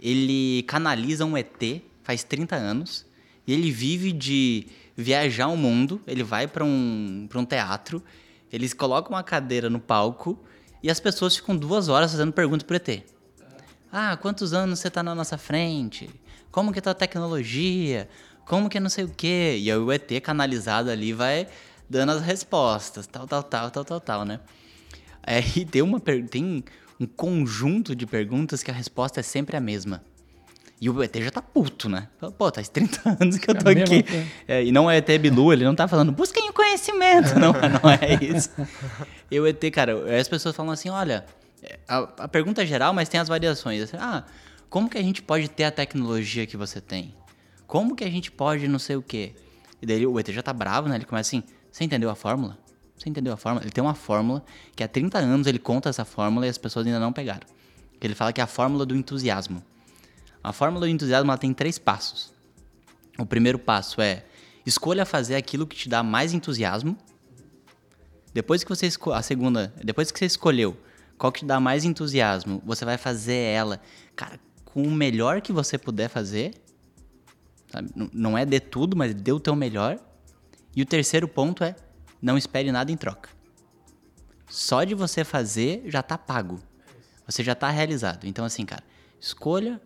[0.00, 3.06] Ele canaliza um ET faz 30 anos
[3.46, 6.00] e ele vive de viajar o mundo.
[6.06, 8.02] Ele vai para um, um teatro,
[8.52, 10.38] eles colocam uma cadeira no palco
[10.82, 13.04] e as pessoas ficam duas horas fazendo perguntas pro ET.
[13.92, 16.08] Ah, quantos anos você tá na nossa frente?
[16.50, 18.08] Como que tá a tecnologia?
[18.44, 19.56] Como que não sei o quê.
[19.58, 21.46] E aí o ET canalizado ali vai
[21.88, 24.40] dando as respostas, tal, tal, tal, tal, tal, tal, né?
[25.22, 26.64] Aí tem, uma, tem
[26.98, 30.02] um conjunto de perguntas que a resposta é sempre a mesma.
[30.80, 32.08] E o ET já tá puto, né?
[32.38, 34.04] Pô, faz 30 anos que eu tô é aqui.
[34.48, 37.36] É, e não é ET Bilu, ele não tá falando, busquem o conhecimento.
[37.38, 38.50] Não, não é isso.
[39.30, 41.26] E o ET, cara, as pessoas falam assim, olha,
[41.86, 43.92] a, a pergunta é geral, mas tem as variações.
[43.94, 44.24] Ah,
[44.70, 47.14] como que a gente pode ter a tecnologia que você tem?
[47.70, 49.32] Como que a gente pode não sei o quê?
[49.80, 50.96] E daí o ET já tá bravo, né?
[50.96, 52.58] Ele começa assim, você entendeu a fórmula?
[52.98, 53.64] Você entendeu a fórmula?
[53.64, 54.44] Ele tem uma fórmula
[54.74, 57.46] que há 30 anos ele conta essa fórmula e as pessoas ainda não pegaram.
[58.00, 59.62] Ele fala que é a fórmula do entusiasmo.
[60.42, 62.34] A fórmula do entusiasmo ela tem três passos.
[63.16, 64.24] o primeiro passo é
[64.66, 66.98] escolha fazer aquilo que te dá mais entusiasmo.
[68.34, 70.76] Depois que você a segunda, depois que você escolheu
[71.16, 73.80] qual que te dá mais entusiasmo, você vai fazer ela,
[74.16, 76.52] cara, com o melhor que você puder fazer.
[77.70, 77.90] Sabe?
[78.12, 79.98] Não é de tudo, mas dê o teu melhor.
[80.74, 81.74] E o terceiro ponto é
[82.20, 83.30] não espere nada em troca.
[84.48, 86.60] Só de você fazer já está pago.
[87.26, 88.26] Você já está realizado.
[88.26, 88.82] Então assim, cara,
[89.20, 89.80] escolha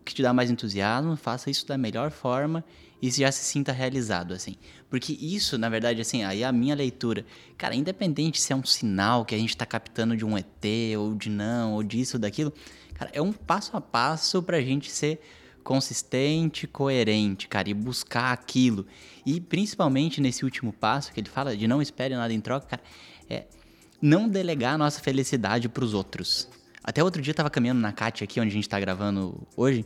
[0.00, 2.62] o que te dá mais entusiasmo, faça isso da melhor forma
[3.00, 4.56] e já se sinta realizado, assim.
[4.88, 7.24] Porque isso, na verdade, assim, aí é a minha leitura,
[7.56, 10.64] cara, independente se é um sinal que a gente está captando de um ET,
[10.98, 12.52] ou de não, ou disso, ou daquilo,
[12.94, 15.20] cara, é um passo a passo pra gente ser
[15.64, 18.86] consistente, coerente, cara, e buscar aquilo.
[19.24, 22.82] E principalmente nesse último passo que ele fala de não espere nada em troca, cara,
[23.28, 23.46] é
[24.00, 26.48] não delegar a nossa felicidade para os outros.
[26.84, 29.84] Até outro dia eu tava caminhando na CAT aqui, onde a gente tá gravando hoje.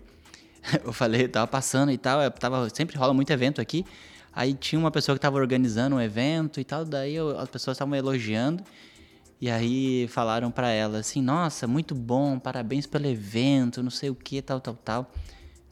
[0.85, 3.87] Eu falei, eu tava passando e tal, eu tava, sempre rola muito evento aqui.
[4.35, 7.77] Aí tinha uma pessoa que tava organizando um evento e tal, daí eu, as pessoas
[7.77, 8.63] estavam elogiando.
[9.41, 14.15] E aí falaram para ela assim: "Nossa, muito bom, parabéns pelo evento, não sei o
[14.17, 15.13] que, tal, tal, tal".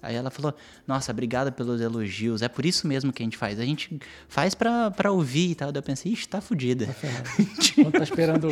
[0.06, 0.54] Aí ela falou:
[0.86, 2.42] Nossa, obrigada pelos elogios.
[2.42, 3.58] É por isso mesmo que a gente faz.
[3.58, 5.72] A gente faz pra, pra ouvir e tal.
[5.72, 6.86] Daí eu pensei: Ixi, tá fudida.
[6.86, 7.28] Tá ferrado.
[7.92, 8.48] tá esperando.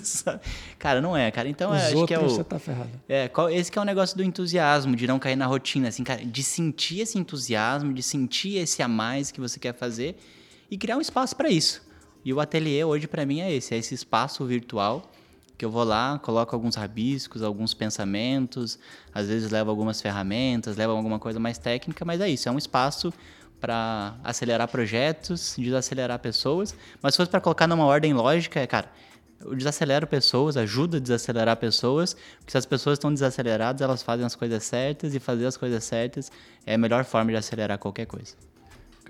[0.78, 1.48] cara, não é, cara.
[1.48, 2.28] Então Os acho outros, que é o.
[2.30, 2.90] Você tá ferrado.
[3.08, 6.02] É, qual, esse que é o negócio do entusiasmo, de não cair na rotina, assim,
[6.02, 10.16] cara, de sentir esse entusiasmo, de sentir esse a mais que você quer fazer
[10.70, 11.86] e criar um espaço para isso.
[12.24, 15.10] E o ateliê hoje para mim é esse, é esse espaço virtual
[15.58, 18.78] que eu vou lá, coloco alguns rabiscos, alguns pensamentos,
[19.12, 22.56] às vezes levo algumas ferramentas, levo alguma coisa mais técnica, mas é isso, é um
[22.56, 23.12] espaço
[23.60, 28.88] para acelerar projetos, desacelerar pessoas, mas se fosse para colocar numa ordem lógica, é, cara,
[29.40, 34.24] eu desacelero pessoas, ajuda a desacelerar pessoas, porque se as pessoas estão desaceleradas, elas fazem
[34.24, 36.30] as coisas certas e fazer as coisas certas
[36.64, 38.36] é a melhor forma de acelerar qualquer coisa.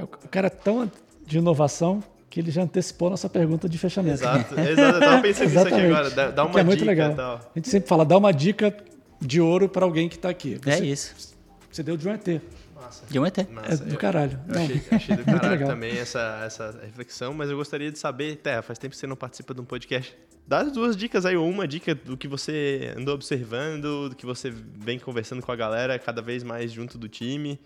[0.00, 0.90] O cara é tão
[1.26, 4.22] de inovação que ele já antecipou a nossa pergunta de fechamento.
[4.22, 4.80] Exato, exato.
[4.80, 6.10] eu estava pensando nisso aqui agora.
[6.10, 7.14] Dá, dá uma é muito dica legal.
[7.14, 7.36] Tal.
[7.36, 8.76] A gente sempre fala, dá uma dica
[9.20, 10.58] de ouro para alguém que está aqui.
[10.62, 11.34] Você, é isso.
[11.70, 12.26] Você deu de um ET.
[12.74, 13.06] Nossa.
[13.08, 13.36] De um ET.
[13.50, 14.38] Nossa, é do caralho.
[14.48, 18.36] Eu, eu achei, achei, do caralho também essa, essa reflexão, mas eu gostaria de saber,
[18.36, 20.14] Terra, faz tempo que você não participa de um podcast.
[20.46, 24.24] Dá as duas dicas aí, ou uma dica do que você andou observando, do que
[24.24, 27.60] você vem conversando com a galera cada vez mais junto do time.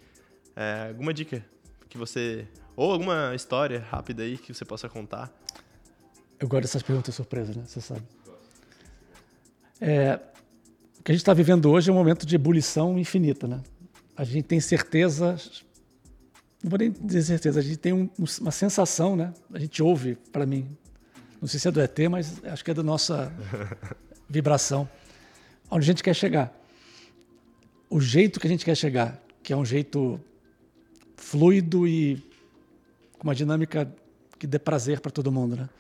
[0.56, 1.44] É, alguma dica
[1.88, 2.46] que você
[2.76, 5.32] ou alguma história rápida aí que você possa contar.
[6.38, 7.64] Eu gosto dessas perguntas surpresas, né?
[7.66, 8.02] Você sabe.
[9.80, 10.18] É,
[10.98, 13.60] o que a gente está vivendo hoje é um momento de ebulição infinita, né?
[14.16, 15.36] A gente tem certeza,
[16.62, 18.08] não vou nem dizer certeza, a gente tem um,
[18.40, 19.32] uma sensação, né?
[19.52, 20.76] A gente ouve, para mim,
[21.40, 23.32] não sei se é do ET, mas acho que é da nossa
[24.28, 24.88] vibração,
[25.70, 26.56] onde a gente quer chegar.
[27.90, 30.20] O jeito que a gente quer chegar, que é um jeito
[31.16, 32.31] fluido e
[33.22, 33.88] com uma dinâmica
[34.36, 35.70] que dê prazer para todo mundo, né?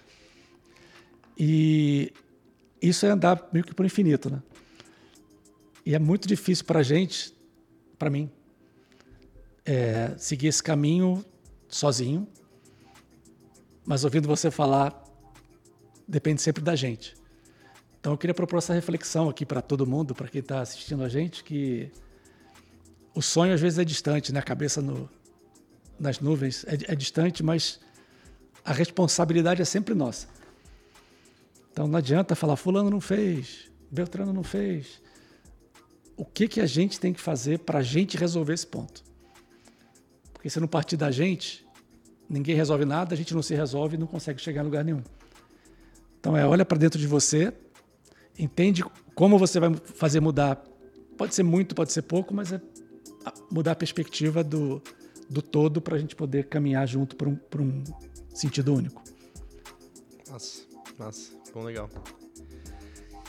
[1.36, 2.12] E
[2.80, 4.40] isso é andar meio que por infinito, né?
[5.84, 7.34] E é muito difícil para a gente,
[7.98, 8.30] para mim,
[9.64, 11.24] é, seguir esse caminho
[11.66, 12.28] sozinho,
[13.84, 15.02] mas ouvindo você falar,
[16.06, 17.16] depende sempre da gente.
[17.98, 21.08] Então eu queria propor essa reflexão aqui para todo mundo, para quem está assistindo a
[21.08, 21.90] gente, que
[23.12, 24.38] o sonho às vezes é distante, né?
[24.38, 25.10] A cabeça no,
[26.02, 27.78] nas nuvens é, é distante, mas
[28.64, 30.26] a responsabilidade é sempre nossa.
[31.70, 35.00] Então não adianta falar fulano não fez, Beltrano não fez.
[36.16, 39.02] O que que a gente tem que fazer para a gente resolver esse ponto?
[40.34, 41.64] Porque se não partir da gente,
[42.28, 45.02] ninguém resolve nada, a gente não se resolve e não consegue chegar em lugar nenhum.
[46.18, 47.52] Então é olha para dentro de você,
[48.36, 48.84] entende
[49.14, 50.62] como você vai fazer mudar.
[51.16, 52.60] Pode ser muito, pode ser pouco, mas é
[53.50, 54.82] mudar a perspectiva do,
[55.32, 57.82] do todo para a gente poder caminhar junto para um, um
[58.34, 59.02] sentido único.
[60.30, 60.62] Nossa,
[60.98, 61.88] nossa, bom, legal.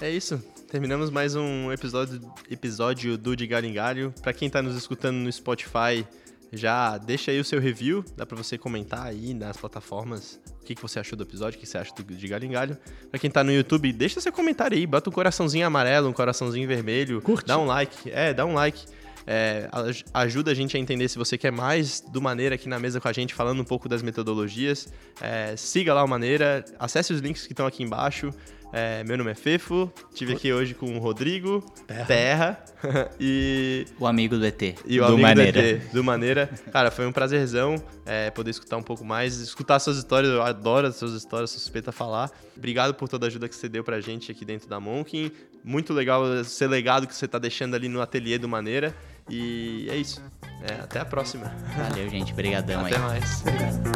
[0.02, 0.38] É isso.
[0.70, 4.14] Terminamos mais um episódio, episódio do De Galho em Galho.
[4.22, 6.06] Para quem está nos escutando no Spotify,
[6.52, 8.04] já deixa aí o seu review.
[8.18, 11.60] Dá para você comentar aí nas plataformas o que, que você achou do episódio, o
[11.60, 12.78] que você acha do De Galho em Galho.
[13.10, 14.86] Para quem está no YouTube, deixa seu comentário aí.
[14.86, 17.22] Bota um coraçãozinho amarelo, um coraçãozinho vermelho.
[17.22, 17.48] Curte.
[17.48, 18.12] Dá um like.
[18.12, 18.84] É, dá um like.
[19.26, 19.70] É,
[20.14, 23.08] ajuda a gente a entender se você quer mais do Maneira aqui na mesa com
[23.08, 24.88] a gente, falando um pouco das metodologias.
[25.22, 28.32] É, siga lá o Maneira, acesse os links que estão aqui embaixo.
[28.76, 32.66] É, meu nome é Fefo, estive aqui hoje com o Rodrigo Terra, Terra
[33.20, 33.86] e...
[34.00, 35.62] O amigo do ET, e o do amigo Maneira.
[35.62, 36.50] Do, ET, do Maneira.
[36.72, 40.88] Cara, foi um prazerzão é, poder escutar um pouco mais, escutar suas histórias, eu adoro
[40.88, 42.32] as suas histórias, suspeita falar.
[42.58, 45.32] Obrigado por toda a ajuda que você deu pra gente aqui dentro da Monkin.
[45.64, 48.96] Muito legal ser legado que você tá deixando ali no ateliê do Maneira.
[49.30, 50.20] E é isso.
[50.68, 51.46] É, até a próxima.
[51.78, 52.34] Valeu, gente.
[52.34, 53.02] Obrigadão Até aí.
[53.02, 53.44] mais.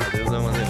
[0.07, 0.67] Adeus, Maneira.